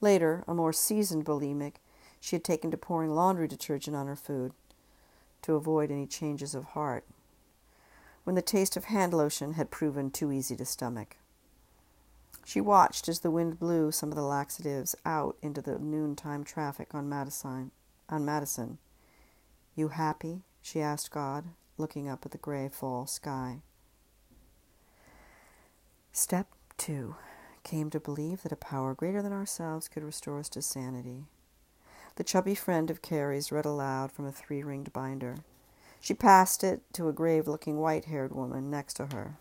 Later, 0.01 0.45
a 0.47 0.55
more 0.55 0.73
seasoned 0.73 1.25
bulimic, 1.25 1.77
she 2.21 2.37
had 2.37 2.45
taken 2.45 2.71
to 2.71 2.77
pouring 2.77 3.11
laundry 3.11 3.49
detergent 3.49 3.97
on 3.97 4.07
her 4.07 4.17
food. 4.17 4.53
to 5.43 5.55
avoid 5.55 5.91
any 5.91 6.07
changes 6.07 6.55
of 6.55 6.65
heart, 6.67 7.05
when 8.25 8.37
the 8.37 8.43
taste 8.43 8.77
of 8.77 8.85
hand 8.85 9.13
lotion 9.13 9.55
had 9.55 9.71
proven 9.71 10.11
too 10.11 10.33
easy 10.33 10.57
to 10.57 10.65
stomach. 10.65 11.17
She 12.45 12.61
watched 12.61 13.09
as 13.09 13.21
the 13.21 13.31
wind 13.31 13.59
blew 13.59 13.93
some 13.93 14.11
of 14.11 14.17
the 14.17 14.23
laxatives 14.23 14.95
out 15.05 15.37
into 15.43 15.63
the 15.63 15.79
noontime 15.79 16.45
traffic 16.45 16.95
on 16.95 17.09
Madison. 17.09 17.71
On 18.09 18.25
Madison. 18.25 18.79
You 19.75 19.89
happy? 19.89 20.43
she 20.61 20.81
asked 20.81 21.11
God, 21.11 21.47
looking 21.79 22.09
up 22.09 22.25
at 22.27 22.33
the 22.33 22.39
gray 22.39 22.69
fall 22.69 23.07
sky. 23.07 23.63
Step 26.13 26.49
two 26.77 27.17
came 27.65 27.91
to 27.91 28.01
believe 28.01 28.43
that 28.43 28.53
a 28.53 28.57
power 28.57 28.95
greater 28.95 29.23
than 29.23 29.33
ourselves 29.33 29.89
could 29.89 30.03
restore 30.03 30.41
us 30.41 30.49
to 30.51 30.61
sanity. 30.61 31.25
The 32.17 32.25
chubby 32.25 32.55
friend 32.55 32.91
of 32.91 33.03
Carrie's 33.03 33.51
read 33.51 33.65
aloud 33.65 34.13
from 34.13 34.27
a 34.27 34.33
three 34.33 34.63
ringed 34.63 34.93
binder. 34.93 35.37
She 36.01 36.13
passed 36.13 36.63
it 36.65 36.83
to 36.95 37.09
a 37.09 37.13
grave 37.13 37.49
looking 37.49 37.79
white 37.79 38.07
haired 38.07 38.33
woman 38.33 38.69
next 38.71 38.95
to 38.95 39.07
her. 39.07 39.37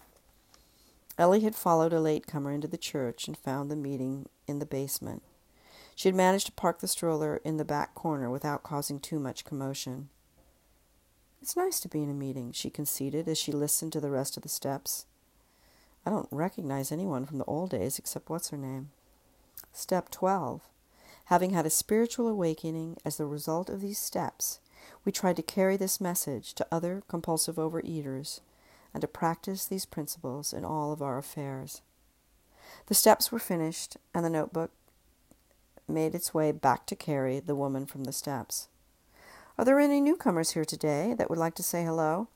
Ellie 1.22 1.42
had 1.42 1.54
followed 1.54 1.94
a 1.94 2.00
latecomer 2.00 2.52
into 2.52 2.68
the 2.68 2.80
church 2.80 3.28
and 3.28 3.38
found 3.38 3.70
the 3.70 3.76
meeting 3.76 4.28
in 4.48 4.58
the 4.58 4.66
basement. 4.66 5.22
She 5.94 6.08
had 6.08 6.16
managed 6.16 6.48
to 6.48 6.52
park 6.52 6.80
the 6.80 6.88
stroller 6.88 7.40
in 7.44 7.58
the 7.58 7.64
back 7.64 7.94
corner 7.94 8.28
without 8.28 8.64
causing 8.64 9.00
too 9.00 9.20
much 9.20 9.46
commotion. 9.46 10.10
It's 11.40 11.56
nice 11.56 11.80
to 11.82 11.88
be 11.88 12.02
in 12.02 12.10
a 12.10 12.16
meeting, 12.16 12.52
she 12.54 12.72
conceded 12.72 13.28
as 13.28 13.38
she 13.38 13.52
listened 13.52 13.94
to 13.94 14.00
the 14.00 14.10
rest 14.10 14.36
of 14.36 14.42
the 14.42 14.50
steps. 14.50 15.06
I 16.08 16.10
don't 16.10 16.28
recognize 16.32 16.92
anyone 16.92 17.28
from 17.28 17.38
the 17.38 17.46
old 17.46 17.70
days 17.70 18.00
except 18.00 18.32
what's 18.32 18.50
her 18.50 18.58
name. 18.58 18.90
Step 19.72 20.10
12. 20.10 20.68
Having 21.26 21.52
had 21.52 21.68
a 21.68 21.70
spiritual 21.70 22.28
awakening 22.30 22.98
as 23.06 23.18
the 23.18 23.28
result 23.28 23.70
of 23.70 23.82
these 23.82 24.00
steps, 24.00 24.60
we 25.06 25.12
tried 25.12 25.36
to 25.36 25.44
carry 25.44 25.78
this 25.78 26.02
message 26.02 26.56
to 26.56 26.68
other 26.72 27.04
compulsive 27.08 27.58
overeaters 27.58 28.40
and 28.94 29.02
to 29.02 29.08
practice 29.08 29.66
these 29.66 29.86
principles 29.86 30.54
in 30.54 30.66
all 30.66 30.92
of 30.92 31.02
our 31.02 31.18
affairs. 31.18 31.82
The 32.88 32.94
steps 32.94 33.32
were 33.32 33.40
finished, 33.40 33.98
and 34.14 34.26
the 34.26 34.30
notebook 34.30 34.72
made 35.88 36.16
its 36.16 36.34
way 36.34 36.52
back 36.52 36.86
to 36.88 36.96
Carrie, 36.96 37.40
the 37.40 37.56
woman 37.56 37.86
from 37.86 38.06
the 38.06 38.14
steps. 38.14 38.68
Are 39.58 39.66
there 39.66 39.80
any 39.80 40.02
newcomers 40.02 40.52
here 40.52 40.66
today 40.66 41.14
that 41.18 41.30
would 41.30 41.40
like 41.40 41.56
to 41.56 41.64
say 41.64 41.84
hello? 41.84 42.30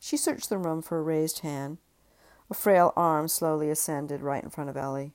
She 0.00 0.16
searched 0.16 0.48
the 0.48 0.58
room 0.58 0.82
for 0.82 0.98
a 0.98 1.02
raised 1.02 1.40
hand. 1.40 1.78
A 2.50 2.54
frail 2.54 2.92
arm 2.96 3.28
slowly 3.28 3.70
ascended 3.70 4.22
right 4.22 4.42
in 4.42 4.50
front 4.50 4.70
of 4.70 4.76
Ellie. 4.76 5.12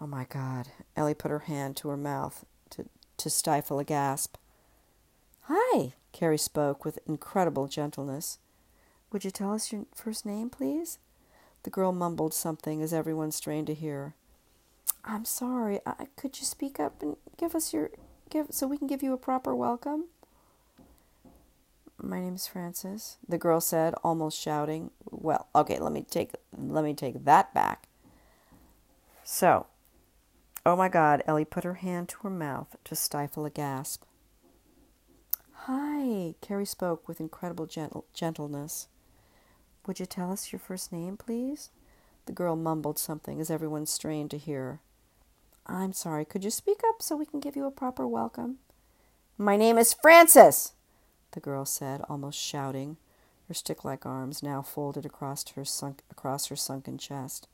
Oh 0.00 0.06
my 0.06 0.24
God. 0.24 0.68
Ellie 0.96 1.14
put 1.14 1.30
her 1.30 1.40
hand 1.40 1.76
to 1.78 1.88
her 1.88 1.96
mouth 1.96 2.44
to, 2.70 2.86
to 3.16 3.28
stifle 3.28 3.78
a 3.78 3.84
gasp. 3.84 4.36
Hi, 5.42 5.94
Carrie 6.12 6.38
spoke 6.38 6.84
with 6.84 7.00
incredible 7.06 7.66
gentleness. 7.66 8.38
Would 9.10 9.24
you 9.24 9.30
tell 9.30 9.54
us 9.54 9.72
your 9.72 9.86
first 9.94 10.26
name, 10.26 10.50
please? 10.50 10.98
The 11.62 11.70
girl 11.70 11.92
mumbled 11.92 12.34
something 12.34 12.82
as 12.82 12.92
everyone 12.92 13.32
strained 13.32 13.66
to 13.68 13.74
hear. 13.74 14.14
I'm 15.04 15.24
sorry. 15.24 15.80
I, 15.86 16.08
could 16.16 16.38
you 16.38 16.44
speak 16.44 16.78
up 16.78 17.02
and 17.02 17.16
give 17.36 17.54
us 17.54 17.72
your 17.72 17.90
give 18.30 18.48
so 18.50 18.66
we 18.66 18.76
can 18.76 18.86
give 18.86 19.02
you 19.02 19.12
a 19.14 19.18
proper 19.18 19.54
welcome? 19.54 20.06
My 22.00 22.20
name's 22.20 22.46
Frances, 22.46 23.16
the 23.26 23.38
girl 23.38 23.60
said, 23.60 23.94
almost 24.04 24.38
shouting. 24.38 24.90
Well, 25.10 25.48
okay, 25.54 25.78
let 25.78 25.92
me 25.92 26.04
take 26.08 26.32
let 26.56 26.84
me 26.84 26.94
take 26.94 27.24
that 27.24 27.52
back. 27.54 27.88
So, 29.24 29.66
oh 30.64 30.76
my 30.76 30.88
God, 30.88 31.22
Ellie 31.26 31.44
put 31.44 31.64
her 31.64 31.74
hand 31.74 32.08
to 32.10 32.18
her 32.22 32.30
mouth 32.30 32.76
to 32.84 32.94
stifle 32.94 33.46
a 33.46 33.50
gasp. 33.50 34.04
Hi, 35.64 36.34
Carrie 36.40 36.64
spoke 36.64 37.08
with 37.08 37.20
incredible 37.20 37.66
gentle- 37.66 38.06
gentleness. 38.14 38.88
Would 39.88 39.98
you 39.98 40.04
tell 40.04 40.30
us 40.30 40.52
your 40.52 40.58
first 40.58 40.92
name, 40.92 41.16
please? 41.16 41.70
The 42.26 42.34
girl 42.34 42.56
mumbled 42.56 42.98
something 42.98 43.40
as 43.40 43.50
everyone 43.50 43.86
strained 43.86 44.30
to 44.32 44.36
hear. 44.36 44.80
I'm 45.66 45.94
sorry, 45.94 46.26
could 46.26 46.44
you 46.44 46.50
speak 46.50 46.82
up 46.86 47.00
so 47.00 47.16
we 47.16 47.24
can 47.24 47.40
give 47.40 47.56
you 47.56 47.64
a 47.64 47.70
proper 47.70 48.06
welcome? 48.06 48.58
My 49.38 49.56
name 49.56 49.78
is 49.78 49.94
Frances, 49.94 50.74
the 51.32 51.40
girl 51.40 51.64
said, 51.64 52.02
almost 52.06 52.38
shouting, 52.38 52.98
her 53.48 53.54
stick-like 53.54 54.04
arms 54.04 54.42
now 54.42 54.60
folded 54.60 55.06
across 55.06 55.48
her 55.52 55.64
sunk 55.64 56.02
across 56.10 56.48
her 56.48 56.56
sunken 56.56 56.98
chest. 56.98 57.48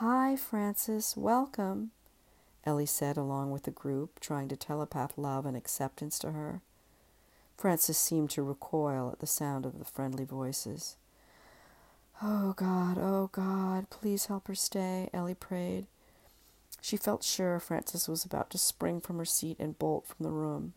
Hi, 0.00 0.34
Frances, 0.34 1.14
welcome, 1.16 1.92
Ellie 2.64 2.86
said 2.86 3.16
along 3.16 3.52
with 3.52 3.62
the 3.62 3.70
group, 3.70 4.18
trying 4.18 4.48
to 4.48 4.56
telepath 4.56 5.16
love 5.16 5.46
and 5.46 5.56
acceptance 5.56 6.18
to 6.18 6.32
her. 6.32 6.60
Frances 7.56 7.98
seemed 7.98 8.30
to 8.30 8.42
recoil 8.42 9.10
at 9.12 9.20
the 9.20 9.28
sound 9.28 9.64
of 9.64 9.78
the 9.78 9.84
friendly 9.84 10.24
voices. 10.24 10.96
Oh 12.22 12.52
God, 12.54 12.98
oh 13.00 13.30
God, 13.32 13.88
please 13.90 14.26
help 14.26 14.48
her 14.48 14.54
stay, 14.54 15.08
Ellie 15.12 15.34
prayed. 15.34 15.86
She 16.82 16.96
felt 16.96 17.24
sure 17.24 17.58
Frances 17.60 18.08
was 18.08 18.24
about 18.24 18.50
to 18.50 18.58
spring 18.58 19.00
from 19.00 19.18
her 19.18 19.24
seat 19.24 19.56
and 19.58 19.78
bolt 19.78 20.06
from 20.06 20.24
the 20.24 20.30
room. 20.30 20.74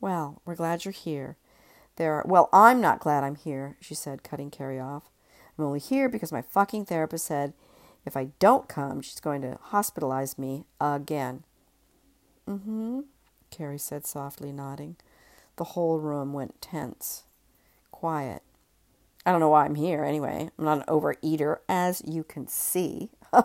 Well, 0.00 0.40
we're 0.44 0.54
glad 0.54 0.84
you're 0.84 0.92
here. 0.92 1.36
There 1.96 2.14
are, 2.14 2.24
well, 2.26 2.48
I'm 2.52 2.80
not 2.80 3.00
glad 3.00 3.24
I'm 3.24 3.34
here, 3.34 3.76
she 3.80 3.94
said, 3.94 4.22
cutting 4.22 4.50
Carrie 4.50 4.80
off. 4.80 5.04
I'm 5.58 5.64
only 5.64 5.80
here 5.80 6.08
because 6.08 6.32
my 6.32 6.42
fucking 6.42 6.86
therapist 6.86 7.26
said 7.26 7.54
if 8.04 8.16
I 8.16 8.28
don't 8.38 8.68
come, 8.68 9.00
she's 9.00 9.20
going 9.20 9.42
to 9.42 9.58
hospitalize 9.70 10.38
me 10.38 10.64
again. 10.80 11.44
Mm-hmm, 12.48 13.00
Carrie 13.50 13.78
said 13.78 14.06
softly, 14.06 14.52
nodding. 14.52 14.96
The 15.56 15.64
whole 15.64 15.98
room 15.98 16.32
went 16.32 16.60
tense, 16.60 17.24
quiet. 17.90 18.42
I 19.24 19.30
don't 19.30 19.40
know 19.40 19.48
why 19.48 19.64
I'm 19.64 19.76
here 19.76 20.04
anyway. 20.04 20.50
I'm 20.58 20.64
not 20.64 20.78
an 20.78 20.84
overeater, 20.88 21.58
as 21.68 22.02
you 22.04 22.24
can 22.24 22.48
see. 22.48 23.10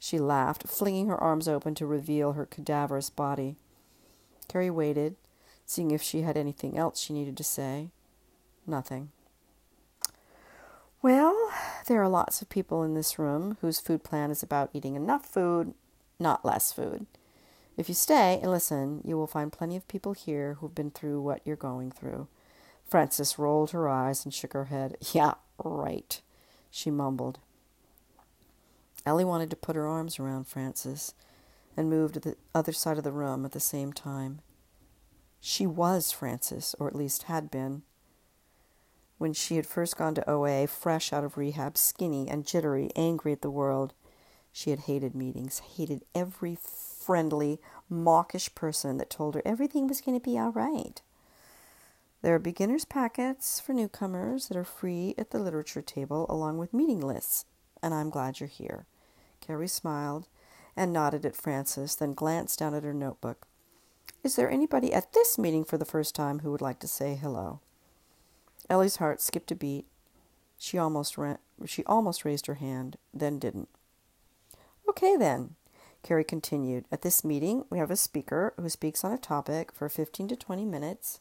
she 0.00 0.18
laughed, 0.18 0.68
flinging 0.68 1.08
her 1.08 1.20
arms 1.20 1.46
open 1.46 1.74
to 1.76 1.86
reveal 1.86 2.32
her 2.32 2.46
cadaverous 2.46 3.10
body. 3.10 3.56
Carrie 4.48 4.70
waited, 4.70 5.16
seeing 5.64 5.90
if 5.90 6.02
she 6.02 6.22
had 6.22 6.36
anything 6.36 6.76
else 6.76 7.00
she 7.00 7.12
needed 7.12 7.36
to 7.36 7.44
say. 7.44 7.90
Nothing. 8.66 9.10
Well, 11.02 11.52
there 11.86 12.02
are 12.02 12.08
lots 12.08 12.42
of 12.42 12.48
people 12.48 12.82
in 12.82 12.94
this 12.94 13.18
room 13.18 13.58
whose 13.60 13.78
food 13.78 14.02
plan 14.02 14.32
is 14.32 14.42
about 14.42 14.70
eating 14.72 14.96
enough 14.96 15.24
food, 15.24 15.74
not 16.18 16.44
less 16.44 16.72
food. 16.72 17.06
If 17.76 17.88
you 17.88 17.94
stay 17.94 18.40
and 18.42 18.50
listen, 18.50 19.02
you 19.04 19.16
will 19.16 19.26
find 19.26 19.52
plenty 19.52 19.76
of 19.76 19.86
people 19.86 20.14
here 20.14 20.54
who've 20.54 20.74
been 20.74 20.90
through 20.90 21.20
what 21.20 21.42
you're 21.44 21.54
going 21.54 21.92
through. 21.92 22.26
Frances 22.88 23.38
rolled 23.38 23.72
her 23.72 23.88
eyes 23.88 24.24
and 24.24 24.32
shook 24.32 24.52
her 24.52 24.66
head. 24.66 24.96
Yeah, 25.12 25.34
right, 25.62 26.20
she 26.70 26.90
mumbled. 26.90 27.38
Ellie 29.04 29.24
wanted 29.24 29.50
to 29.50 29.56
put 29.56 29.76
her 29.76 29.86
arms 29.86 30.18
around 30.18 30.46
Frances 30.46 31.14
and 31.76 31.90
move 31.90 32.12
to 32.12 32.20
the 32.20 32.36
other 32.54 32.72
side 32.72 32.98
of 32.98 33.04
the 33.04 33.12
room 33.12 33.44
at 33.44 33.52
the 33.52 33.60
same 33.60 33.92
time. 33.92 34.40
She 35.40 35.66
was 35.66 36.10
Frances, 36.10 36.74
or 36.78 36.88
at 36.88 36.94
least 36.96 37.24
had 37.24 37.50
been. 37.50 37.82
When 39.18 39.32
she 39.32 39.56
had 39.56 39.66
first 39.66 39.96
gone 39.96 40.14
to 40.16 40.28
OA, 40.28 40.66
fresh 40.66 41.12
out 41.12 41.24
of 41.24 41.36
rehab, 41.36 41.78
skinny 41.78 42.28
and 42.28 42.46
jittery, 42.46 42.90
angry 42.96 43.32
at 43.32 43.42
the 43.42 43.50
world, 43.50 43.94
she 44.52 44.70
had 44.70 44.80
hated 44.80 45.14
meetings, 45.14 45.60
hated 45.76 46.04
every 46.14 46.56
friendly, 46.56 47.60
mawkish 47.88 48.54
person 48.54 48.96
that 48.96 49.10
told 49.10 49.34
her 49.34 49.42
everything 49.44 49.86
was 49.86 50.00
going 50.00 50.18
to 50.18 50.24
be 50.24 50.38
all 50.38 50.50
right. 50.50 51.00
There 52.22 52.34
are 52.34 52.40
beginners' 52.40 52.84
packets 52.84 53.60
for 53.60 53.72
newcomers 53.72 54.48
that 54.48 54.56
are 54.56 54.64
free 54.64 55.14
at 55.16 55.30
the 55.30 55.38
literature 55.38 55.82
table, 55.82 56.26
along 56.28 56.58
with 56.58 56.74
meeting 56.74 57.00
lists, 57.00 57.44
and 57.82 57.94
I'm 57.94 58.10
glad 58.10 58.40
you're 58.40 58.48
here. 58.48 58.86
Carrie 59.40 59.68
smiled 59.68 60.26
and 60.76 60.92
nodded 60.92 61.24
at 61.24 61.36
Frances, 61.36 61.96
then 61.96 62.14
glanced 62.14 62.58
down 62.58 62.74
at 62.74 62.84
her 62.84 62.94
notebook. 62.94 63.46
Is 64.24 64.36
there 64.36 64.50
anybody 64.50 64.92
at 64.92 65.12
this 65.12 65.38
meeting 65.38 65.64
for 65.64 65.78
the 65.78 65.84
first 65.84 66.14
time 66.14 66.40
who 66.40 66.50
would 66.50 66.60
like 66.60 66.80
to 66.80 66.88
say 66.88 67.14
hello? 67.14 67.60
Ellie's 68.68 68.96
heart 68.96 69.20
skipped 69.20 69.52
a 69.52 69.54
beat. 69.54 69.86
She 70.58 70.78
almost 70.78 71.16
ran, 71.16 71.38
she 71.64 71.84
almost 71.84 72.24
raised 72.24 72.46
her 72.46 72.54
hand, 72.54 72.96
then 73.14 73.38
didn't. 73.38 73.68
Okay 74.88 75.16
then, 75.16 75.54
Carrie 76.02 76.24
continued. 76.24 76.86
At 76.90 77.02
this 77.02 77.24
meeting, 77.24 77.64
we 77.70 77.78
have 77.78 77.90
a 77.90 77.96
speaker 77.96 78.54
who 78.56 78.68
speaks 78.68 79.04
on 79.04 79.12
a 79.12 79.18
topic 79.18 79.72
for 79.72 79.88
15 79.88 80.28
to 80.28 80.36
20 80.36 80.64
minutes. 80.64 81.20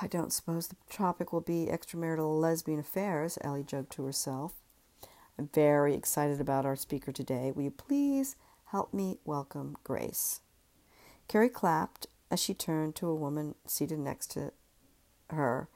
I 0.00 0.06
don't 0.06 0.32
suppose 0.32 0.68
the 0.68 0.76
topic 0.88 1.32
will 1.32 1.40
be 1.40 1.66
extramarital 1.66 2.40
lesbian 2.40 2.78
affairs, 2.78 3.36
Ellie 3.40 3.64
joked 3.64 3.90
to 3.92 4.04
herself. 4.04 4.54
I'm 5.36 5.50
very 5.52 5.92
excited 5.94 6.40
about 6.40 6.64
our 6.64 6.76
speaker 6.76 7.10
today. 7.10 7.50
Will 7.50 7.64
you 7.64 7.72
please 7.72 8.36
help 8.66 8.94
me 8.94 9.18
welcome 9.24 9.76
Grace? 9.82 10.40
Carrie 11.26 11.48
clapped 11.48 12.06
as 12.30 12.38
she 12.38 12.54
turned 12.54 12.94
to 12.96 13.08
a 13.08 13.14
woman 13.14 13.56
seated 13.66 13.98
next 13.98 14.28
to 14.32 14.52
her. 15.30 15.68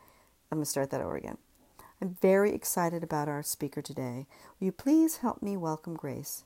I'm 0.53 0.59
going 0.59 0.65
to 0.65 0.71
start 0.71 0.91
that 0.91 1.01
over 1.01 1.17
again. 1.17 1.39
I'm 2.01 2.17
very 2.21 2.55
excited 2.55 3.03
about 3.03 3.29
our 3.29 3.43
speaker 3.43 3.83
today. 3.83 4.27
Will 4.61 4.67
you 4.67 4.73
please 4.73 5.17
help 5.17 5.43
me 5.43 5.57
welcome 5.57 5.95
Grace? 5.95 6.45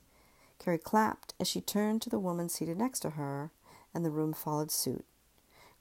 Carrie 0.57 0.79
clapped 0.79 1.35
as 1.39 1.47
she 1.47 1.61
turned 1.61 2.01
to 2.01 2.09
the 2.09 2.19
woman 2.19 2.49
seated 2.49 2.77
next 2.77 3.01
to 3.01 3.11
her, 3.11 3.51
and 3.93 4.03
the 4.03 4.09
room 4.09 4.33
followed 4.33 4.71
suit. 4.71 5.05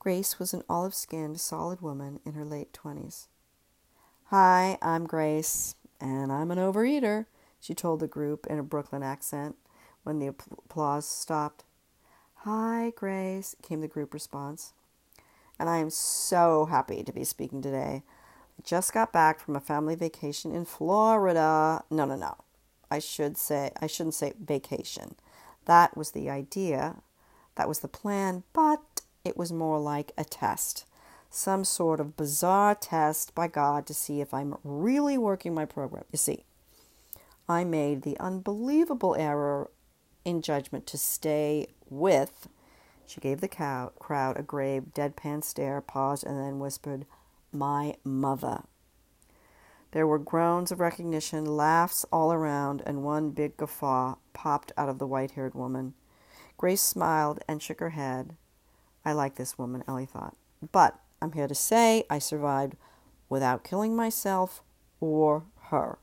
Grace 0.06 0.38
was 0.38 0.54
an 0.54 0.62
olive 0.68 0.94
skinned, 0.94 1.40
solid 1.40 1.80
woman 1.80 2.20
in 2.24 2.34
her 2.34 2.44
late 2.44 2.72
twenties. 2.72 3.26
Hi, 4.26 4.78
I'm 4.80 5.04
Grace, 5.04 5.74
and 6.00 6.30
I'm 6.30 6.52
an 6.52 6.58
overeater, 6.58 7.26
she 7.58 7.74
told 7.74 7.98
the 7.98 8.06
group 8.06 8.46
in 8.46 8.60
a 8.60 8.62
Brooklyn 8.62 9.02
accent 9.02 9.56
when 10.04 10.20
the 10.20 10.28
applause 10.28 11.08
stopped. 11.08 11.64
Hi, 12.44 12.92
Grace, 12.94 13.56
came 13.64 13.80
the 13.80 13.88
group 13.88 14.14
response. 14.14 14.74
And 15.58 15.68
I 15.68 15.78
am 15.78 15.90
so 15.90 16.66
happy 16.66 17.02
to 17.02 17.12
be 17.12 17.24
speaking 17.24 17.60
today. 17.60 18.04
I 18.04 18.62
just 18.62 18.92
got 18.92 19.12
back 19.12 19.40
from 19.40 19.56
a 19.56 19.60
family 19.60 19.96
vacation 19.96 20.54
in 20.54 20.66
Florida. 20.66 21.82
No, 21.90 22.04
no, 22.04 22.14
no. 22.14 22.36
I 22.92 23.00
should 23.00 23.36
say 23.36 23.72
I 23.82 23.88
shouldn't 23.88 24.14
say 24.14 24.34
vacation. 24.38 25.16
That 25.64 25.96
was 25.96 26.12
the 26.12 26.30
idea. 26.30 27.02
That 27.56 27.66
was 27.66 27.80
the 27.80 27.88
plan, 27.88 28.44
but 28.52 28.95
it 29.26 29.36
was 29.36 29.52
more 29.52 29.80
like 29.80 30.12
a 30.16 30.24
test. 30.24 30.86
Some 31.28 31.64
sort 31.64 31.98
of 31.98 32.16
bizarre 32.16 32.76
test 32.76 33.34
by 33.34 33.48
God 33.48 33.84
to 33.86 33.94
see 33.94 34.20
if 34.20 34.32
I'm 34.32 34.54
really 34.62 35.18
working 35.18 35.52
my 35.52 35.64
program. 35.64 36.04
You 36.12 36.18
see, 36.18 36.44
I 37.48 37.64
made 37.64 38.02
the 38.02 38.18
unbelievable 38.20 39.16
error 39.16 39.70
in 40.24 40.42
judgment 40.42 40.86
to 40.86 40.98
stay 40.98 41.66
with. 41.90 42.48
She 43.06 43.20
gave 43.20 43.40
the 43.40 43.48
cow, 43.48 43.92
crowd 43.98 44.38
a 44.38 44.42
grave, 44.42 44.94
deadpan 44.94 45.42
stare, 45.42 45.80
paused, 45.80 46.24
and 46.24 46.38
then 46.38 46.60
whispered, 46.60 47.04
My 47.52 47.96
mother. 48.04 48.62
There 49.90 50.06
were 50.06 50.18
groans 50.18 50.70
of 50.70 50.80
recognition, 50.80 51.44
laughs 51.44 52.04
all 52.12 52.32
around, 52.32 52.82
and 52.86 53.02
one 53.02 53.30
big 53.30 53.56
guffaw 53.56 54.16
popped 54.32 54.70
out 54.76 54.88
of 54.88 54.98
the 54.98 55.06
white 55.06 55.32
haired 55.32 55.54
woman. 55.54 55.94
Grace 56.56 56.82
smiled 56.82 57.40
and 57.48 57.60
shook 57.62 57.80
her 57.80 57.90
head. 57.90 58.36
I 59.06 59.12
like 59.12 59.36
this 59.36 59.56
woman, 59.56 59.84
Ellie 59.86 60.04
thought. 60.04 60.36
But 60.72 60.98
I'm 61.22 61.32
here 61.32 61.46
to 61.46 61.54
say 61.54 62.04
I 62.10 62.18
survived 62.18 62.74
without 63.28 63.64
killing 63.64 63.94
myself 63.94 64.62
or 65.00 65.44
her. 65.68 65.98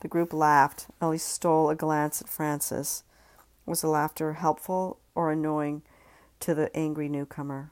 The 0.00 0.08
group 0.08 0.32
laughed. 0.32 0.86
Ellie 1.00 1.18
stole 1.18 1.68
a 1.68 1.74
glance 1.74 2.22
at 2.22 2.28
Frances. 2.28 3.04
Was 3.66 3.82
the 3.82 3.88
laughter 3.88 4.32
helpful 4.34 4.98
or 5.14 5.30
annoying 5.30 5.82
to 6.40 6.54
the 6.54 6.74
angry 6.74 7.08
newcomer? 7.08 7.70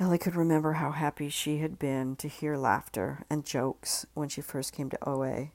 Ellie 0.00 0.18
could 0.18 0.34
remember 0.34 0.72
how 0.74 0.90
happy 0.90 1.28
she 1.28 1.58
had 1.58 1.78
been 1.78 2.16
to 2.16 2.26
hear 2.26 2.56
laughter 2.56 3.24
and 3.30 3.44
jokes 3.44 4.06
when 4.14 4.28
she 4.28 4.40
first 4.40 4.72
came 4.72 4.90
to 4.90 5.08
OA. 5.08 5.50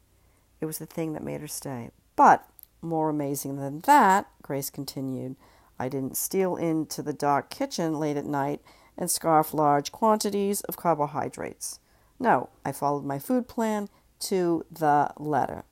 It 0.62 0.65
was 0.65 0.78
the 0.78 0.86
thing 0.86 1.12
that 1.13 1.24
made 1.24 1.41
her 1.41 1.48
stay. 1.48 1.91
But 2.15 2.48
more 2.82 3.10
amazing 3.10 3.58
than 3.58 3.82
that, 3.82 4.28
Grace 4.41 4.69
continued, 4.69 5.36
I 5.80 5.88
didn't 5.88 6.18
steal 6.18 6.58
into 6.58 7.02
the 7.02 7.13
dark 7.13 7.50
kitchen 7.50 8.00
late 8.00 8.18
at 8.18 8.26
night 8.26 8.62
and 8.98 9.10
scarf 9.10 9.54
large 9.54 9.92
quantities 9.92 10.62
of 10.62 10.76
carbohydrates. 10.76 11.80
No, 12.20 12.50
I 12.65 12.74
followed 12.74 13.06
my 13.06 13.18
food 13.18 13.48
plan 13.48 13.88
to 14.22 14.65
the 14.70 15.13
letter. 15.18 15.63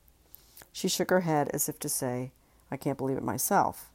She 0.72 0.88
shook 0.88 1.10
her 1.10 1.20
head 1.20 1.50
as 1.52 1.68
if 1.68 1.78
to 1.80 1.88
say, 1.88 2.32
I 2.70 2.76
can't 2.76 2.96
believe 2.96 3.18
it 3.18 3.22
myself. 3.22 3.90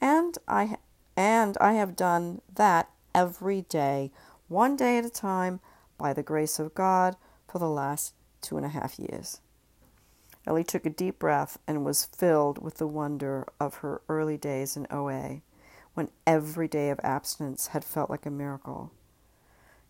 And 0.00 0.38
I 0.46 0.76
and 1.16 1.58
I 1.60 1.74
have 1.74 1.96
done 1.96 2.40
that 2.54 2.88
every 3.14 3.62
day, 3.62 4.10
one 4.48 4.76
day 4.76 4.98
at 4.98 5.04
a 5.04 5.10
time, 5.10 5.60
by 5.98 6.12
the 6.12 6.22
grace 6.22 6.58
of 6.58 6.74
God, 6.74 7.16
for 7.46 7.58
the 7.58 7.68
last 7.68 8.14
two 8.40 8.56
and 8.56 8.64
a 8.64 8.70
half 8.70 8.98
years. 8.98 9.40
Ellie 10.46 10.64
took 10.64 10.84
a 10.84 10.90
deep 10.90 11.18
breath 11.18 11.58
and 11.66 11.84
was 11.84 12.04
filled 12.04 12.62
with 12.62 12.78
the 12.78 12.86
wonder 12.86 13.46
of 13.60 13.76
her 13.76 14.02
early 14.08 14.36
days 14.36 14.76
in 14.76 14.86
OA, 14.90 15.40
when 15.94 16.10
every 16.26 16.66
day 16.66 16.90
of 16.90 17.00
abstinence 17.04 17.68
had 17.68 17.84
felt 17.84 18.10
like 18.10 18.26
a 18.26 18.30
miracle. 18.30 18.90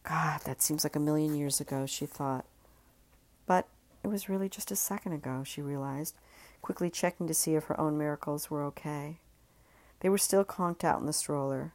God, 0.02 0.40
that 0.44 0.60
seems 0.60 0.84
like 0.84 0.96
a 0.96 1.00
million 1.00 1.34
years 1.34 1.60
ago, 1.60 1.86
she 1.86 2.06
thought. 2.06 2.44
But 3.46 3.66
it 4.02 4.08
was 4.08 4.28
really 4.28 4.48
just 4.48 4.70
a 4.70 4.76
second 4.76 5.12
ago, 5.12 5.42
she 5.44 5.62
realized, 5.62 6.16
quickly 6.60 6.90
checking 6.90 7.26
to 7.28 7.34
see 7.34 7.54
if 7.54 7.64
her 7.64 7.80
own 7.80 7.96
miracles 7.96 8.50
were 8.50 8.64
okay. 8.64 9.18
They 10.00 10.08
were 10.08 10.18
still 10.18 10.44
conked 10.44 10.84
out 10.84 11.00
in 11.00 11.06
the 11.06 11.12
stroller. 11.12 11.72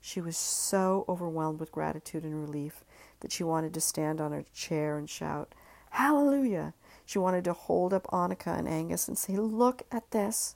She 0.00 0.20
was 0.20 0.36
so 0.36 1.04
overwhelmed 1.08 1.58
with 1.58 1.72
gratitude 1.72 2.24
and 2.24 2.40
relief 2.40 2.84
that 3.20 3.32
she 3.32 3.42
wanted 3.42 3.74
to 3.74 3.80
stand 3.80 4.20
on 4.20 4.32
her 4.32 4.44
chair 4.54 4.98
and 4.98 5.08
shout, 5.08 5.54
Hallelujah! 5.90 6.74
She 7.10 7.18
wanted 7.18 7.42
to 7.46 7.54
hold 7.54 7.92
up 7.92 8.06
Annika 8.12 8.56
and 8.56 8.68
Angus 8.68 9.08
and 9.08 9.18
say, 9.18 9.32
Look 9.32 9.82
at 9.90 10.12
this. 10.12 10.54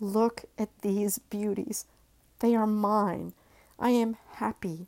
Look 0.00 0.46
at 0.56 0.70
these 0.80 1.18
beauties. 1.18 1.84
They 2.38 2.56
are 2.56 2.66
mine. 2.66 3.34
I 3.78 3.90
am 3.90 4.16
happy. 4.36 4.86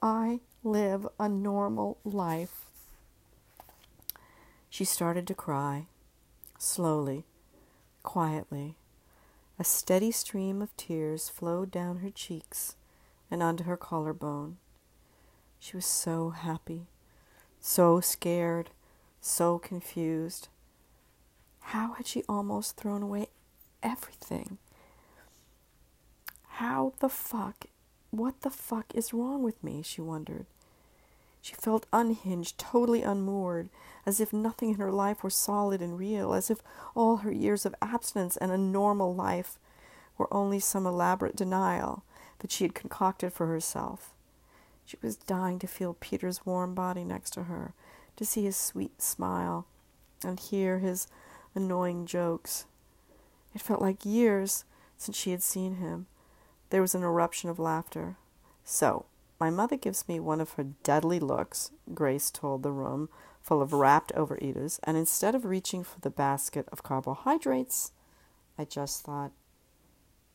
I 0.00 0.38
live 0.62 1.08
a 1.18 1.28
normal 1.28 1.98
life. 2.04 2.66
She 4.70 4.84
started 4.84 5.26
to 5.26 5.34
cry, 5.34 5.86
slowly, 6.60 7.24
quietly. 8.04 8.76
A 9.58 9.64
steady 9.64 10.12
stream 10.12 10.62
of 10.62 10.76
tears 10.76 11.28
flowed 11.28 11.72
down 11.72 11.96
her 11.96 12.10
cheeks 12.10 12.76
and 13.32 13.42
onto 13.42 13.64
her 13.64 13.76
collarbone. 13.76 14.58
She 15.58 15.74
was 15.74 15.86
so 15.86 16.30
happy, 16.30 16.86
so 17.58 17.98
scared, 17.98 18.70
so 19.26 19.58
confused. 19.58 20.48
How 21.60 21.94
had 21.94 22.06
she 22.06 22.22
almost 22.28 22.76
thrown 22.76 23.02
away 23.02 23.28
everything? 23.82 24.58
How 26.48 26.92
the 27.00 27.08
fuck, 27.08 27.66
what 28.10 28.42
the 28.42 28.50
fuck 28.50 28.94
is 28.94 29.12
wrong 29.12 29.42
with 29.42 29.62
me? 29.62 29.82
She 29.82 30.00
wondered. 30.00 30.46
She 31.42 31.54
felt 31.54 31.86
unhinged, 31.92 32.58
totally 32.58 33.02
unmoored, 33.02 33.68
as 34.04 34.20
if 34.20 34.32
nothing 34.32 34.70
in 34.70 34.76
her 34.76 34.90
life 34.90 35.22
were 35.22 35.30
solid 35.30 35.82
and 35.82 35.98
real, 35.98 36.32
as 36.32 36.50
if 36.50 36.62
all 36.94 37.18
her 37.18 37.30
years 37.30 37.66
of 37.66 37.74
abstinence 37.82 38.36
and 38.36 38.50
a 38.50 38.58
normal 38.58 39.14
life 39.14 39.58
were 40.18 40.32
only 40.32 40.58
some 40.58 40.86
elaborate 40.86 41.36
denial 41.36 42.02
that 42.38 42.50
she 42.50 42.64
had 42.64 42.74
concocted 42.74 43.32
for 43.32 43.46
herself. 43.46 44.12
She 44.84 44.96
was 45.02 45.16
dying 45.16 45.58
to 45.58 45.66
feel 45.66 45.96
Peter's 45.98 46.46
warm 46.46 46.74
body 46.74 47.04
next 47.04 47.30
to 47.34 47.44
her, 47.44 47.74
to 48.16 48.24
see 48.24 48.44
his 48.44 48.56
sweet 48.56 49.00
smile, 49.00 49.66
and 50.24 50.40
hear 50.40 50.78
his 50.78 51.06
annoying 51.54 52.06
jokes. 52.06 52.66
It 53.54 53.60
felt 53.60 53.80
like 53.80 54.04
years 54.04 54.64
since 54.96 55.16
she 55.16 55.30
had 55.30 55.42
seen 55.42 55.76
him. 55.76 56.06
There 56.70 56.80
was 56.80 56.94
an 56.94 57.02
eruption 57.02 57.50
of 57.50 57.58
laughter. 57.58 58.16
So, 58.64 59.06
my 59.38 59.50
mother 59.50 59.76
gives 59.76 60.08
me 60.08 60.18
one 60.18 60.40
of 60.40 60.52
her 60.52 60.64
deadly 60.82 61.20
looks, 61.20 61.70
Grace 61.94 62.30
told 62.30 62.62
the 62.62 62.72
room 62.72 63.08
full 63.42 63.62
of 63.62 63.72
rapt 63.72 64.12
overeaters, 64.14 64.80
and 64.82 64.96
instead 64.96 65.34
of 65.34 65.44
reaching 65.44 65.84
for 65.84 66.00
the 66.00 66.10
basket 66.10 66.66
of 66.72 66.82
carbohydrates, 66.82 67.92
I 68.58 68.64
just 68.64 69.02
thought, 69.02 69.30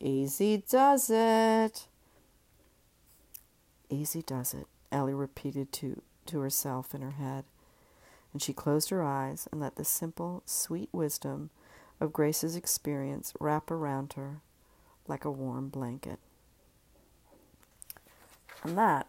easy 0.00 0.64
does 0.68 1.10
it. 1.10 1.88
Easy 3.90 4.22
does 4.22 4.54
it, 4.54 4.66
Ellie 4.90 5.12
repeated 5.12 5.72
to, 5.72 6.00
to 6.26 6.40
herself 6.40 6.94
in 6.94 7.02
her 7.02 7.10
head. 7.10 7.44
And 8.32 8.40
she 8.40 8.52
closed 8.52 8.90
her 8.90 9.02
eyes 9.02 9.48
and 9.52 9.60
let 9.60 9.76
the 9.76 9.84
simple, 9.84 10.42
sweet 10.46 10.88
wisdom 10.92 11.50
of 12.00 12.12
Grace's 12.12 12.56
experience 12.56 13.32
wrap 13.38 13.70
around 13.70 14.14
her 14.14 14.40
like 15.06 15.24
a 15.24 15.30
warm 15.30 15.68
blanket. 15.68 16.18
And 18.62 18.78
that 18.78 19.08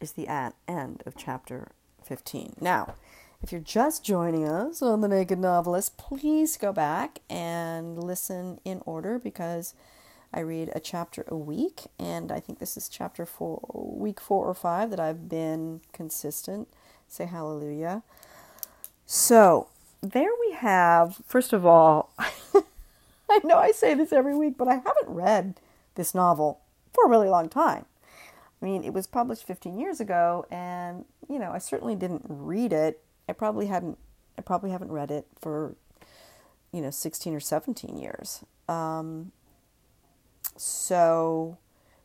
is 0.00 0.12
the 0.12 0.28
end 0.28 1.02
of 1.06 1.16
chapter 1.16 1.72
15. 2.04 2.56
Now, 2.60 2.94
if 3.42 3.52
you're 3.52 3.60
just 3.60 4.04
joining 4.04 4.48
us 4.48 4.80
on 4.80 5.02
The 5.02 5.08
Naked 5.08 5.38
Novelist, 5.38 5.98
please 5.98 6.56
go 6.56 6.72
back 6.72 7.20
and 7.28 8.02
listen 8.02 8.58
in 8.64 8.80
order 8.86 9.18
because 9.18 9.74
I 10.32 10.40
read 10.40 10.70
a 10.74 10.80
chapter 10.80 11.24
a 11.28 11.36
week, 11.36 11.82
and 11.98 12.32
I 12.32 12.40
think 12.40 12.58
this 12.58 12.76
is 12.76 12.88
chapter 12.88 13.24
four, 13.24 13.60
week 13.72 14.18
four 14.18 14.46
or 14.46 14.54
five 14.54 14.90
that 14.90 14.98
I've 14.98 15.28
been 15.28 15.82
consistent. 15.92 16.68
Say 17.06 17.26
hallelujah. 17.26 18.02
So, 19.06 19.68
there 20.02 20.30
we 20.46 20.52
have, 20.54 21.20
first 21.26 21.52
of 21.52 21.66
all, 21.66 22.12
I 22.18 23.40
know 23.44 23.58
I 23.58 23.72
say 23.72 23.94
this 23.94 24.12
every 24.12 24.34
week, 24.34 24.56
but 24.56 24.68
I 24.68 24.74
haven't 24.74 25.08
read 25.08 25.54
this 25.94 26.14
novel 26.14 26.60
for 26.92 27.04
a 27.04 27.08
really 27.08 27.28
long 27.28 27.48
time. 27.48 27.84
I 28.60 28.64
mean, 28.64 28.82
it 28.82 28.94
was 28.94 29.06
published 29.06 29.46
15 29.46 29.78
years 29.78 30.00
ago, 30.00 30.46
and, 30.50 31.04
you 31.28 31.38
know, 31.38 31.50
I 31.50 31.58
certainly 31.58 31.94
didn't 31.94 32.24
read 32.26 32.72
it. 32.72 33.02
I 33.28 33.32
probably 33.32 33.66
hadn't, 33.66 33.98
I 34.38 34.42
probably 34.42 34.70
haven't 34.70 34.90
read 34.90 35.10
it 35.10 35.26
for, 35.38 35.74
you 36.72 36.80
know, 36.80 36.90
16 36.90 37.34
or 37.34 37.40
17 37.40 37.98
years. 37.98 38.42
Um, 38.68 39.32
so 40.56 41.58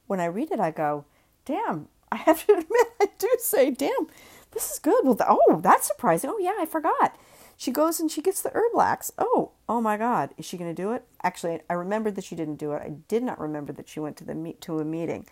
when 0.08 0.20
I 0.20 0.26
read 0.26 0.52
it, 0.52 0.60
I 0.60 0.72
go, 0.72 1.06
damn, 1.46 1.88
I 2.12 2.18
have 2.18 2.46
to 2.48 2.54
admit, 2.58 2.88
I 3.02 3.08
do 3.18 3.30
say, 3.40 3.72
damn, 3.72 4.08
this 4.52 4.72
is 4.72 4.80
good. 4.80 5.06
Well, 5.06 5.18
oh, 5.28 5.60
that's 5.64 5.88
surprising. 5.88 6.30
Oh, 6.30 6.40
yeah, 6.40 6.56
I 6.60 6.66
forgot. 6.66 7.16
She 7.58 7.72
goes 7.72 8.00
and 8.00 8.10
she 8.10 8.22
gets 8.22 8.42
the 8.42 8.52
Herblax. 8.52 9.12
Oh, 9.18 9.52
oh 9.68 9.82
my 9.82 9.98
God, 9.98 10.34
is 10.38 10.46
she 10.46 10.58
going 10.58 10.74
to 10.74 10.82
do 10.82 10.94
it? 10.94 11.04
Actually, 11.22 11.60
I 11.70 11.74
remembered 11.74 12.16
that 12.16 12.24
she 12.24 12.36
didn't 12.36 12.56
do 12.56 12.72
it. 12.72 12.82
I 12.82 12.94
did 13.10 13.22
not 13.22 13.40
remember 13.40 13.74
that 13.74 13.90
she 13.90 14.00
went 14.00 14.16
to 14.18 14.24
the 14.24 14.34
meet 14.34 14.62
to 14.62 14.80
a 14.80 14.86
meeting. 14.86 15.28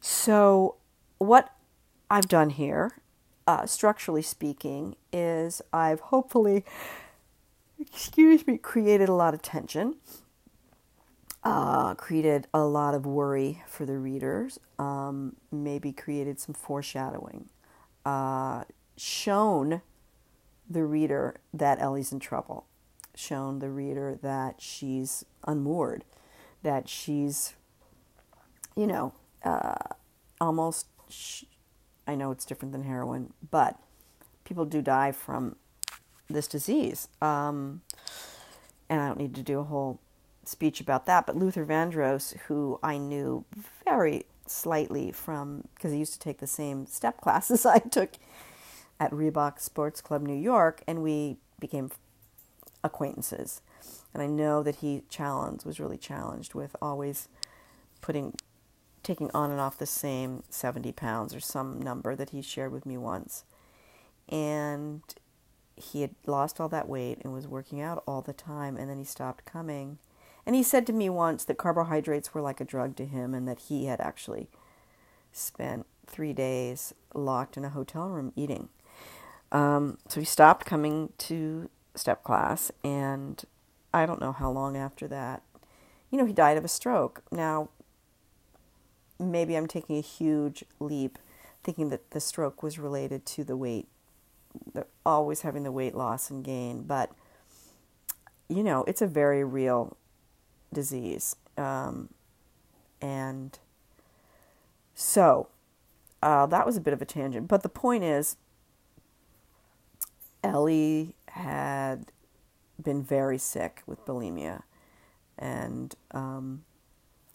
So 0.00 0.76
what 1.18 1.52
I've 2.08 2.28
done 2.28 2.50
here, 2.50 2.92
uh, 3.48 3.66
structurally 3.66 4.22
speaking, 4.22 4.94
is 5.12 5.60
I've 5.72 6.00
hopefully, 6.00 6.64
excuse 7.80 8.46
me, 8.46 8.56
created 8.56 9.08
a 9.08 9.14
lot 9.14 9.34
of 9.34 9.42
tension, 9.42 9.96
uh, 11.42 11.94
created 11.94 12.46
a 12.54 12.64
lot 12.64 12.94
of 12.94 13.06
worry 13.06 13.62
for 13.66 13.84
the 13.84 13.98
readers, 13.98 14.60
um, 14.78 15.34
maybe 15.50 15.90
created 15.90 16.38
some 16.38 16.54
foreshadowing, 16.54 17.48
uh, 18.04 18.64
shown 18.96 19.82
the 20.68 20.84
reader 20.84 21.36
that 21.52 21.80
Ellie's 21.80 22.12
in 22.12 22.20
trouble, 22.20 22.66
shown 23.14 23.58
the 23.58 23.70
reader 23.70 24.18
that 24.22 24.60
she's 24.60 25.24
unmoored, 25.46 26.04
that 26.62 26.88
she's, 26.88 27.54
you 28.76 28.86
know, 28.86 29.12
uh, 29.44 29.74
almost. 30.40 30.86
Sh- 31.08 31.44
I 32.06 32.14
know 32.14 32.30
it's 32.30 32.44
different 32.44 32.72
than 32.72 32.82
heroin, 32.82 33.32
but 33.50 33.78
people 34.44 34.66
do 34.66 34.82
die 34.82 35.12
from 35.12 35.56
this 36.28 36.46
disease. 36.46 37.08
Um, 37.22 37.80
and 38.88 39.00
I 39.00 39.08
don't 39.08 39.18
need 39.18 39.34
to 39.36 39.42
do 39.42 39.60
a 39.60 39.64
whole 39.64 40.00
speech 40.44 40.80
about 40.80 41.06
that. 41.06 41.26
But 41.26 41.36
Luther 41.36 41.64
Vandross, 41.64 42.36
who 42.40 42.78
I 42.82 42.98
knew 42.98 43.44
very 43.84 44.26
slightly 44.46 45.12
from, 45.12 45.68
because 45.74 45.92
he 45.92 45.98
used 45.98 46.14
to 46.14 46.18
take 46.18 46.38
the 46.38 46.46
same 46.46 46.86
step 46.86 47.20
classes 47.20 47.66
I 47.66 47.78
took 47.78 48.12
at 49.00 49.10
Reebok 49.10 49.60
Sports 49.60 50.00
Club 50.00 50.22
New 50.22 50.38
York, 50.38 50.82
and 50.86 51.02
we 51.02 51.36
became 51.60 51.90
acquaintances. 52.82 53.60
And 54.12 54.22
I 54.22 54.26
know 54.26 54.62
that 54.62 54.76
he 54.76 55.02
challenged, 55.08 55.64
was 55.64 55.80
really 55.80 55.98
challenged 55.98 56.54
with 56.54 56.76
always 56.80 57.28
putting, 58.00 58.34
taking 59.02 59.30
on 59.32 59.50
and 59.50 59.60
off 59.60 59.78
the 59.78 59.86
same 59.86 60.44
70 60.50 60.92
pounds 60.92 61.34
or 61.34 61.40
some 61.40 61.80
number 61.80 62.14
that 62.14 62.30
he 62.30 62.42
shared 62.42 62.70
with 62.70 62.86
me 62.86 62.96
once. 62.96 63.44
And 64.28 65.02
he 65.76 66.02
had 66.02 66.14
lost 66.26 66.60
all 66.60 66.68
that 66.68 66.88
weight 66.88 67.18
and 67.22 67.32
was 67.32 67.48
working 67.48 67.80
out 67.80 68.02
all 68.06 68.22
the 68.22 68.32
time, 68.32 68.76
and 68.76 68.88
then 68.88 68.98
he 68.98 69.04
stopped 69.04 69.44
coming. 69.44 69.98
And 70.46 70.54
he 70.54 70.62
said 70.62 70.86
to 70.86 70.92
me 70.92 71.08
once 71.08 71.44
that 71.44 71.56
carbohydrates 71.56 72.34
were 72.34 72.42
like 72.42 72.60
a 72.60 72.64
drug 72.64 72.96
to 72.96 73.06
him, 73.06 73.34
and 73.34 73.48
that 73.48 73.60
he 73.60 73.86
had 73.86 74.00
actually 74.00 74.48
spent 75.32 75.86
three 76.06 76.32
days 76.32 76.94
locked 77.14 77.56
in 77.56 77.64
a 77.64 77.70
hotel 77.70 78.08
room 78.08 78.32
eating. 78.36 78.68
Um, 79.52 79.98
so 80.08 80.20
he 80.20 80.26
stopped 80.26 80.66
coming 80.66 81.12
to 81.18 81.70
step 81.94 82.22
class, 82.22 82.70
and 82.82 83.42
I 83.92 84.06
don't 84.06 84.20
know 84.20 84.32
how 84.32 84.50
long 84.50 84.76
after 84.76 85.08
that. 85.08 85.42
You 86.10 86.18
know, 86.18 86.26
he 86.26 86.32
died 86.32 86.56
of 86.56 86.64
a 86.64 86.68
stroke. 86.68 87.22
Now, 87.30 87.70
maybe 89.18 89.56
I'm 89.56 89.66
taking 89.66 89.96
a 89.96 90.02
huge 90.02 90.64
leap 90.78 91.18
thinking 91.62 91.88
that 91.88 92.10
the 92.10 92.20
stroke 92.20 92.62
was 92.62 92.78
related 92.78 93.24
to 93.26 93.44
the 93.44 93.56
weight, 93.56 93.88
always 95.06 95.40
having 95.40 95.62
the 95.62 95.72
weight 95.72 95.94
loss 95.94 96.30
and 96.30 96.44
gain, 96.44 96.82
but 96.82 97.10
you 98.48 98.62
know, 98.62 98.84
it's 98.86 99.00
a 99.00 99.06
very 99.06 99.42
real 99.42 99.96
disease. 100.74 101.36
Um, 101.56 102.10
and 103.00 103.58
so 104.94 105.48
uh, 106.22 106.46
that 106.46 106.66
was 106.66 106.76
a 106.76 106.80
bit 106.80 106.92
of 106.92 107.00
a 107.00 107.06
tangent. 107.06 107.48
But 107.48 107.62
the 107.62 107.68
point 107.68 108.04
is, 108.04 108.36
Ellie 110.42 111.14
had 111.28 112.12
been 112.82 113.02
very 113.02 113.38
sick 113.38 113.82
with 113.86 114.04
bulimia. 114.04 114.62
And 115.38 115.94
um, 116.12 116.64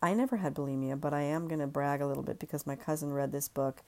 I 0.01 0.13
never 0.13 0.37
had 0.37 0.53
bulimia, 0.53 0.99
but 0.99 1.13
I 1.13 1.21
am 1.21 1.47
going 1.47 1.59
to 1.59 1.67
brag 1.67 2.01
a 2.01 2.07
little 2.07 2.23
bit 2.23 2.39
because 2.39 2.65
my 2.65 2.75
cousin 2.75 3.11
read 3.11 3.31
this 3.31 3.49
book 3.49 3.81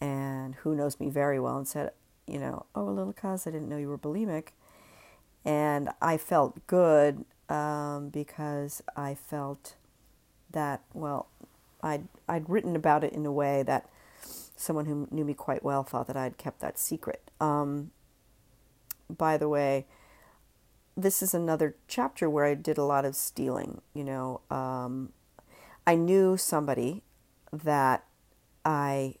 and 0.00 0.54
who 0.56 0.76
knows 0.76 1.00
me 1.00 1.08
very 1.08 1.40
well 1.40 1.56
and 1.56 1.66
said, 1.66 1.90
you 2.26 2.38
know, 2.38 2.66
oh, 2.74 2.88
a 2.88 2.90
little 2.90 3.12
cuz, 3.12 3.46
I 3.46 3.50
didn't 3.50 3.68
know 3.68 3.78
you 3.78 3.88
were 3.88 3.98
bulimic. 3.98 4.48
And 5.44 5.90
I 6.02 6.16
felt 6.16 6.66
good 6.66 7.24
um, 7.48 8.08
because 8.08 8.82
I 8.96 9.14
felt 9.14 9.74
that, 10.50 10.82
well, 10.94 11.28
I'd, 11.82 12.08
I'd 12.28 12.48
written 12.48 12.76
about 12.76 13.04
it 13.04 13.12
in 13.12 13.26
a 13.26 13.32
way 13.32 13.62
that 13.62 13.88
someone 14.56 14.86
who 14.86 15.06
knew 15.10 15.24
me 15.24 15.34
quite 15.34 15.62
well 15.62 15.82
thought 15.82 16.06
that 16.06 16.16
I'd 16.16 16.38
kept 16.38 16.60
that 16.60 16.78
secret. 16.78 17.30
Um, 17.40 17.90
by 19.14 19.36
the 19.36 19.48
way, 19.48 19.86
this 20.96 21.22
is 21.22 21.34
another 21.34 21.76
chapter 21.86 22.28
where 22.28 22.46
I 22.46 22.54
did 22.54 22.78
a 22.78 22.84
lot 22.84 23.04
of 23.04 23.14
stealing. 23.14 23.82
You 23.92 24.04
know, 24.04 24.40
um, 24.50 25.12
I 25.86 25.94
knew 25.94 26.36
somebody 26.36 27.02
that 27.52 28.04
I 28.64 29.16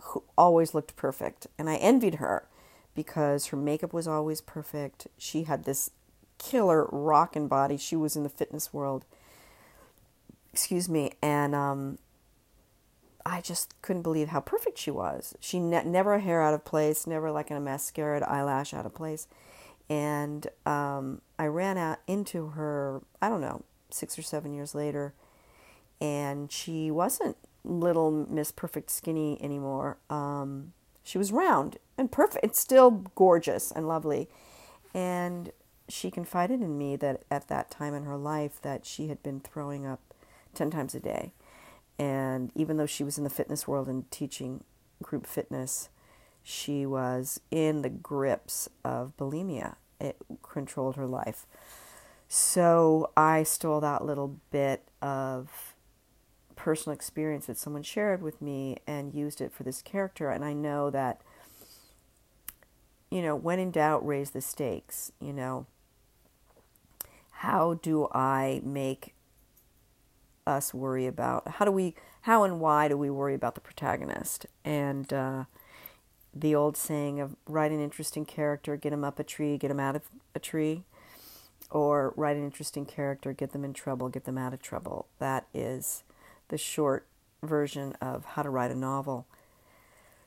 who 0.00 0.24
always 0.36 0.74
looked 0.74 0.96
perfect, 0.96 1.46
and 1.58 1.70
I 1.70 1.76
envied 1.76 2.16
her 2.16 2.46
because 2.94 3.46
her 3.46 3.56
makeup 3.56 3.92
was 3.92 4.06
always 4.06 4.40
perfect. 4.40 5.06
She 5.16 5.44
had 5.44 5.64
this 5.64 5.90
killer 6.38 6.88
rockin' 6.90 7.48
body. 7.48 7.76
She 7.76 7.96
was 7.96 8.16
in 8.16 8.22
the 8.22 8.28
fitness 8.28 8.72
world. 8.72 9.04
Excuse 10.52 10.88
me, 10.88 11.12
and 11.20 11.54
um, 11.54 11.98
I 13.26 13.40
just 13.40 13.80
couldn't 13.82 14.02
believe 14.02 14.28
how 14.28 14.40
perfect 14.40 14.78
she 14.78 14.90
was. 14.90 15.34
She 15.40 15.58
ne- 15.58 15.84
never 15.84 16.14
a 16.14 16.20
hair 16.20 16.42
out 16.42 16.54
of 16.54 16.64
place, 16.64 17.06
never 17.06 17.30
like 17.30 17.50
a 17.50 17.58
mascara 17.58 18.24
eyelash 18.28 18.72
out 18.72 18.86
of 18.86 18.94
place. 18.94 19.26
And 19.88 20.46
um, 20.64 21.20
I 21.38 21.46
ran 21.46 21.76
out 21.76 21.98
into 22.06 22.48
her, 22.48 23.02
I 23.20 23.28
don't 23.28 23.40
know, 23.40 23.64
six 23.90 24.18
or 24.18 24.22
seven 24.22 24.54
years 24.54 24.74
later, 24.74 25.14
and 26.00 26.50
she 26.50 26.90
wasn't 26.90 27.36
little 27.64 28.10
Miss 28.10 28.52
Perfect 28.52 28.90
Skinny 28.90 29.38
anymore. 29.42 29.98
Um, 30.10 30.72
she 31.02 31.18
was 31.18 31.32
round 31.32 31.78
and 31.96 32.10
perfect, 32.10 32.44
it's 32.44 32.60
still 32.60 32.90
gorgeous 33.14 33.70
and 33.70 33.88
lovely. 33.88 34.28
And 34.94 35.50
she 35.88 36.10
confided 36.10 36.60
in 36.60 36.78
me 36.78 36.96
that 36.96 37.22
at 37.30 37.48
that 37.48 37.70
time 37.70 37.94
in 37.94 38.04
her 38.04 38.16
life 38.16 38.60
that 38.62 38.86
she 38.86 39.08
had 39.08 39.22
been 39.22 39.40
throwing 39.40 39.86
up 39.86 40.00
10 40.54 40.70
times 40.70 40.94
a 40.94 41.00
day 41.00 41.32
and 41.98 42.50
even 42.54 42.76
though 42.76 42.86
she 42.86 43.04
was 43.04 43.18
in 43.18 43.24
the 43.24 43.30
fitness 43.30 43.68
world 43.68 43.88
and 43.88 44.10
teaching 44.10 44.64
group 45.02 45.26
fitness, 45.26 45.88
she 46.42 46.84
was 46.84 47.40
in 47.50 47.82
the 47.82 47.88
grips 47.88 48.68
of 48.84 49.16
bulimia. 49.16 49.76
It 50.00 50.16
controlled 50.42 50.96
her 50.96 51.06
life. 51.06 51.46
So 52.26 53.12
I 53.16 53.44
stole 53.44 53.80
that 53.80 54.04
little 54.04 54.40
bit 54.50 54.88
of 55.00 55.74
personal 56.56 56.94
experience 56.94 57.46
that 57.46 57.58
someone 57.58 57.82
shared 57.82 58.22
with 58.22 58.42
me 58.42 58.78
and 58.86 59.14
used 59.14 59.40
it 59.40 59.52
for 59.52 59.62
this 59.62 59.82
character. 59.82 60.30
And 60.30 60.44
I 60.44 60.52
know 60.52 60.90
that, 60.90 61.20
you 63.10 63.22
know, 63.22 63.36
when 63.36 63.60
in 63.60 63.70
doubt, 63.70 64.04
raise 64.04 64.30
the 64.30 64.40
stakes. 64.40 65.12
You 65.20 65.32
know, 65.32 65.66
how 67.44 67.74
do 67.74 68.08
I 68.12 68.62
make 68.64 69.14
us 70.46 70.74
worry 70.74 71.06
about 71.06 71.46
how 71.46 71.64
do 71.64 71.70
we 71.70 71.94
how 72.22 72.42
and 72.42 72.58
why 72.58 72.88
do 72.88 72.96
we 72.96 73.10
worry 73.10 73.34
about 73.34 73.54
the 73.54 73.60
protagonist? 73.60 74.46
And 74.64 75.12
uh, 75.12 75.44
the 76.34 76.54
old 76.54 76.76
saying 76.76 77.20
of 77.20 77.36
write 77.46 77.70
an 77.70 77.82
interesting 77.82 78.24
character 78.24 78.76
get 78.76 78.92
him 78.92 79.04
up 79.04 79.18
a 79.18 79.24
tree 79.24 79.58
get 79.58 79.70
him 79.70 79.80
out 79.80 79.94
of 79.94 80.02
a 80.34 80.38
tree 80.38 80.84
or 81.70 82.14
write 82.16 82.36
an 82.36 82.44
interesting 82.44 82.86
character 82.86 83.32
get 83.32 83.52
them 83.52 83.64
in 83.64 83.74
trouble 83.74 84.08
get 84.08 84.24
them 84.24 84.38
out 84.38 84.54
of 84.54 84.62
trouble. 84.62 85.06
That 85.18 85.46
is 85.52 86.02
the 86.48 86.58
short 86.58 87.06
version 87.42 87.92
of 88.00 88.24
how 88.24 88.42
to 88.42 88.50
write 88.50 88.70
a 88.70 88.74
novel. 88.74 89.26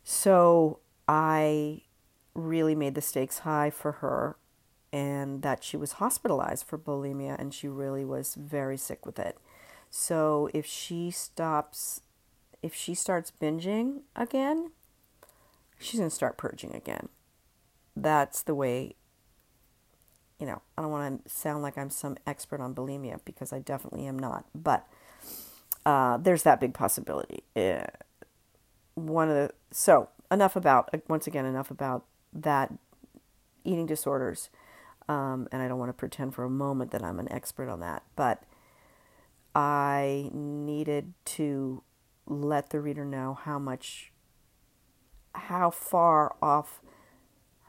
So 0.04 0.80
i 1.08 1.82
really 2.36 2.76
made 2.76 2.94
the 2.94 3.02
stakes 3.02 3.40
high 3.40 3.72
for 3.72 3.94
her 3.94 4.36
and 4.94 5.42
that 5.42 5.64
she 5.64 5.78
was 5.78 5.94
hospitalized 5.94 6.66
for 6.66 6.78
bulimia 6.78 7.38
and 7.40 7.54
she 7.54 7.68
really 7.68 8.06
was 8.06 8.36
very 8.36 8.78
sick 8.78 9.06
with 9.06 9.20
it 9.20 9.38
so 9.90 10.50
if 10.54 10.66
she 10.66 11.12
stops, 11.12 12.02
if 12.62 12.74
she 12.74 12.94
starts 12.94 13.32
binging 13.32 14.02
again, 14.16 14.72
she's 15.80 16.00
going 16.00 16.10
to 16.10 16.16
start 16.16 16.38
purging 16.38 16.76
again. 16.76 17.10
That's 17.96 18.44
the 18.44 18.54
way, 18.54 18.96
you 20.40 20.46
know, 20.46 20.62
I 20.78 20.82
don't 20.82 20.92
want 20.92 21.24
to 21.24 21.30
sound 21.30 21.64
like 21.64 21.78
I'm 21.78 21.90
some 21.90 22.18
expert 22.28 22.62
on 22.62 22.76
bulimia 22.76 23.20
because 23.26 23.52
I 23.52 23.60
definitely 23.60 24.06
am 24.06 24.20
not. 24.20 24.46
But 24.54 24.88
uh, 25.86 26.18
there's 26.18 26.44
that 26.44 26.60
big 26.60 26.74
possibility. 26.74 27.44
Uh, 27.56 27.86
one 28.96 29.30
of 29.30 29.36
the, 29.36 29.52
so 29.72 30.10
enough 30.30 30.56
about, 30.56 30.90
once 31.08 31.28
again, 31.28 31.46
enough 31.46 31.72
about 31.72 32.06
that 32.34 32.74
eating 33.64 33.86
disorders. 33.86 34.50
Um, 35.10 35.48
and 35.52 35.62
I 35.62 35.68
don't 35.68 35.80
want 35.80 35.90
to 35.90 35.94
pretend 35.94 36.36
for 36.36 36.44
a 36.44 36.50
moment 36.50 36.92
that 36.92 37.04
I'm 37.04 37.20
an 37.20 37.32
expert 37.32 37.70
on 37.70 37.80
that. 37.80 38.04
But 38.16 38.44
I 39.56 40.30
needed 40.34 41.14
to 41.26 41.84
let 42.26 42.72
the 42.72 42.82
reader 42.82 43.06
know 43.06 43.34
how 43.42 43.58
much, 43.58 44.12
how 45.34 45.70
far 45.70 46.36
off 46.42 46.82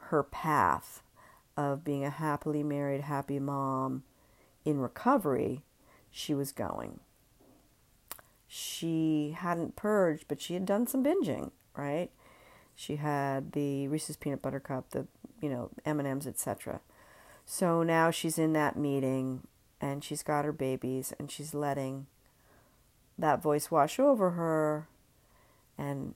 her 0.07 0.23
path 0.23 1.03
of 1.57 1.85
being 1.85 2.05
a 2.05 2.11
happily 2.11 2.63
married, 2.63 3.03
happy 3.03 3.39
mom 3.39 4.03
in 4.65 4.79
recovery 4.79 5.63
she 6.11 6.35
was 6.35 6.53
going. 6.53 7.01
she 8.47 9.37
hadn't 9.39 9.77
purged, 9.77 10.25
but 10.27 10.41
she 10.41 10.55
had 10.55 10.65
done 10.65 10.87
some 10.87 11.05
binging, 11.05 11.51
right? 11.77 12.11
She 12.75 12.97
had 12.97 13.53
the 13.53 13.89
Reese's 13.89 14.17
peanut 14.17 14.41
butter 14.43 14.61
cup, 14.61 14.91
the 14.91 15.07
you 15.43 15.49
know 15.51 15.71
M 15.85 15.99
and 15.99 16.09
M's, 16.09 16.27
etc. 16.27 16.81
So 17.51 17.83
now 17.83 18.11
she's 18.11 18.39
in 18.39 18.53
that 18.53 18.77
meeting, 18.77 19.47
and 19.81 20.05
she's 20.05 20.23
got 20.23 20.45
her 20.45 20.53
babies, 20.53 21.15
and 21.19 21.31
she's 21.31 21.55
letting 21.55 22.07
that 23.17 23.41
voice 23.41 23.71
wash 23.71 23.99
over 23.99 24.33
her, 24.33 24.87
and 25.79 26.15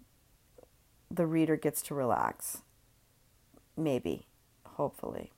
the 1.10 1.24
reader 1.24 1.56
gets 1.56 1.80
to 1.84 1.94
relax. 1.94 2.60
Maybe, 3.78 4.26
hopefully. 4.76 5.32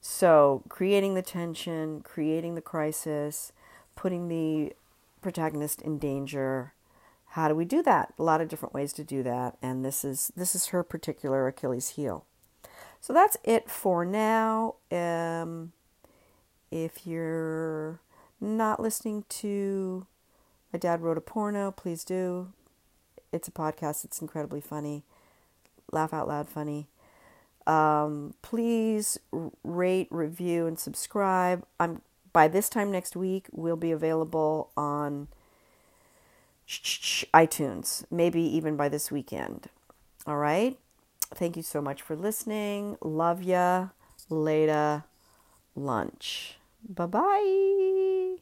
So, 0.00 0.64
creating 0.68 1.14
the 1.14 1.22
tension, 1.22 2.00
creating 2.00 2.56
the 2.56 2.60
crisis, 2.60 3.52
putting 3.94 4.26
the 4.26 4.72
protagonist 5.22 5.80
in 5.80 6.00
danger. 6.00 6.74
How 7.26 7.46
do 7.46 7.54
we 7.54 7.64
do 7.64 7.84
that? 7.84 8.14
A 8.18 8.22
lot 8.24 8.40
of 8.40 8.48
different 8.48 8.74
ways 8.74 8.92
to 8.94 9.04
do 9.04 9.22
that, 9.22 9.58
and 9.62 9.84
this 9.84 10.04
is 10.04 10.32
this 10.34 10.56
is 10.56 10.66
her 10.66 10.82
particular 10.82 11.46
Achilles 11.46 11.90
heel. 11.90 12.26
So 13.04 13.12
that's 13.12 13.36
it 13.44 13.68
for 13.68 14.06
now. 14.06 14.76
Um, 14.90 15.72
if 16.70 17.06
you're 17.06 18.00
not 18.40 18.80
listening 18.80 19.26
to 19.28 20.06
my 20.72 20.78
dad 20.78 21.02
wrote 21.02 21.18
a 21.18 21.20
porno, 21.20 21.70
please 21.70 22.02
do. 22.02 22.48
It's 23.30 23.46
a 23.46 23.50
podcast. 23.50 24.06
It's 24.06 24.22
incredibly 24.22 24.62
funny, 24.62 25.02
laugh 25.92 26.14
out 26.14 26.28
loud 26.28 26.48
funny. 26.48 26.86
Um, 27.66 28.32
please 28.40 29.18
rate, 29.62 30.08
review, 30.10 30.66
and 30.66 30.78
subscribe. 30.78 31.66
I'm 31.78 32.00
by 32.32 32.48
this 32.48 32.70
time 32.70 32.90
next 32.90 33.14
week, 33.14 33.48
we'll 33.52 33.76
be 33.76 33.92
available 33.92 34.70
on 34.78 35.28
iTunes, 36.66 38.06
maybe 38.10 38.40
even 38.40 38.78
by 38.78 38.88
this 38.88 39.10
weekend. 39.10 39.68
All 40.26 40.38
right. 40.38 40.78
Thank 41.34 41.56
you 41.56 41.62
so 41.62 41.80
much 41.80 42.02
for 42.02 42.16
listening. 42.16 42.96
Love 43.02 43.42
ya. 43.42 43.88
Later. 44.28 45.04
Lunch. 45.76 46.58
Bye 46.88 47.06
bye. 47.06 48.36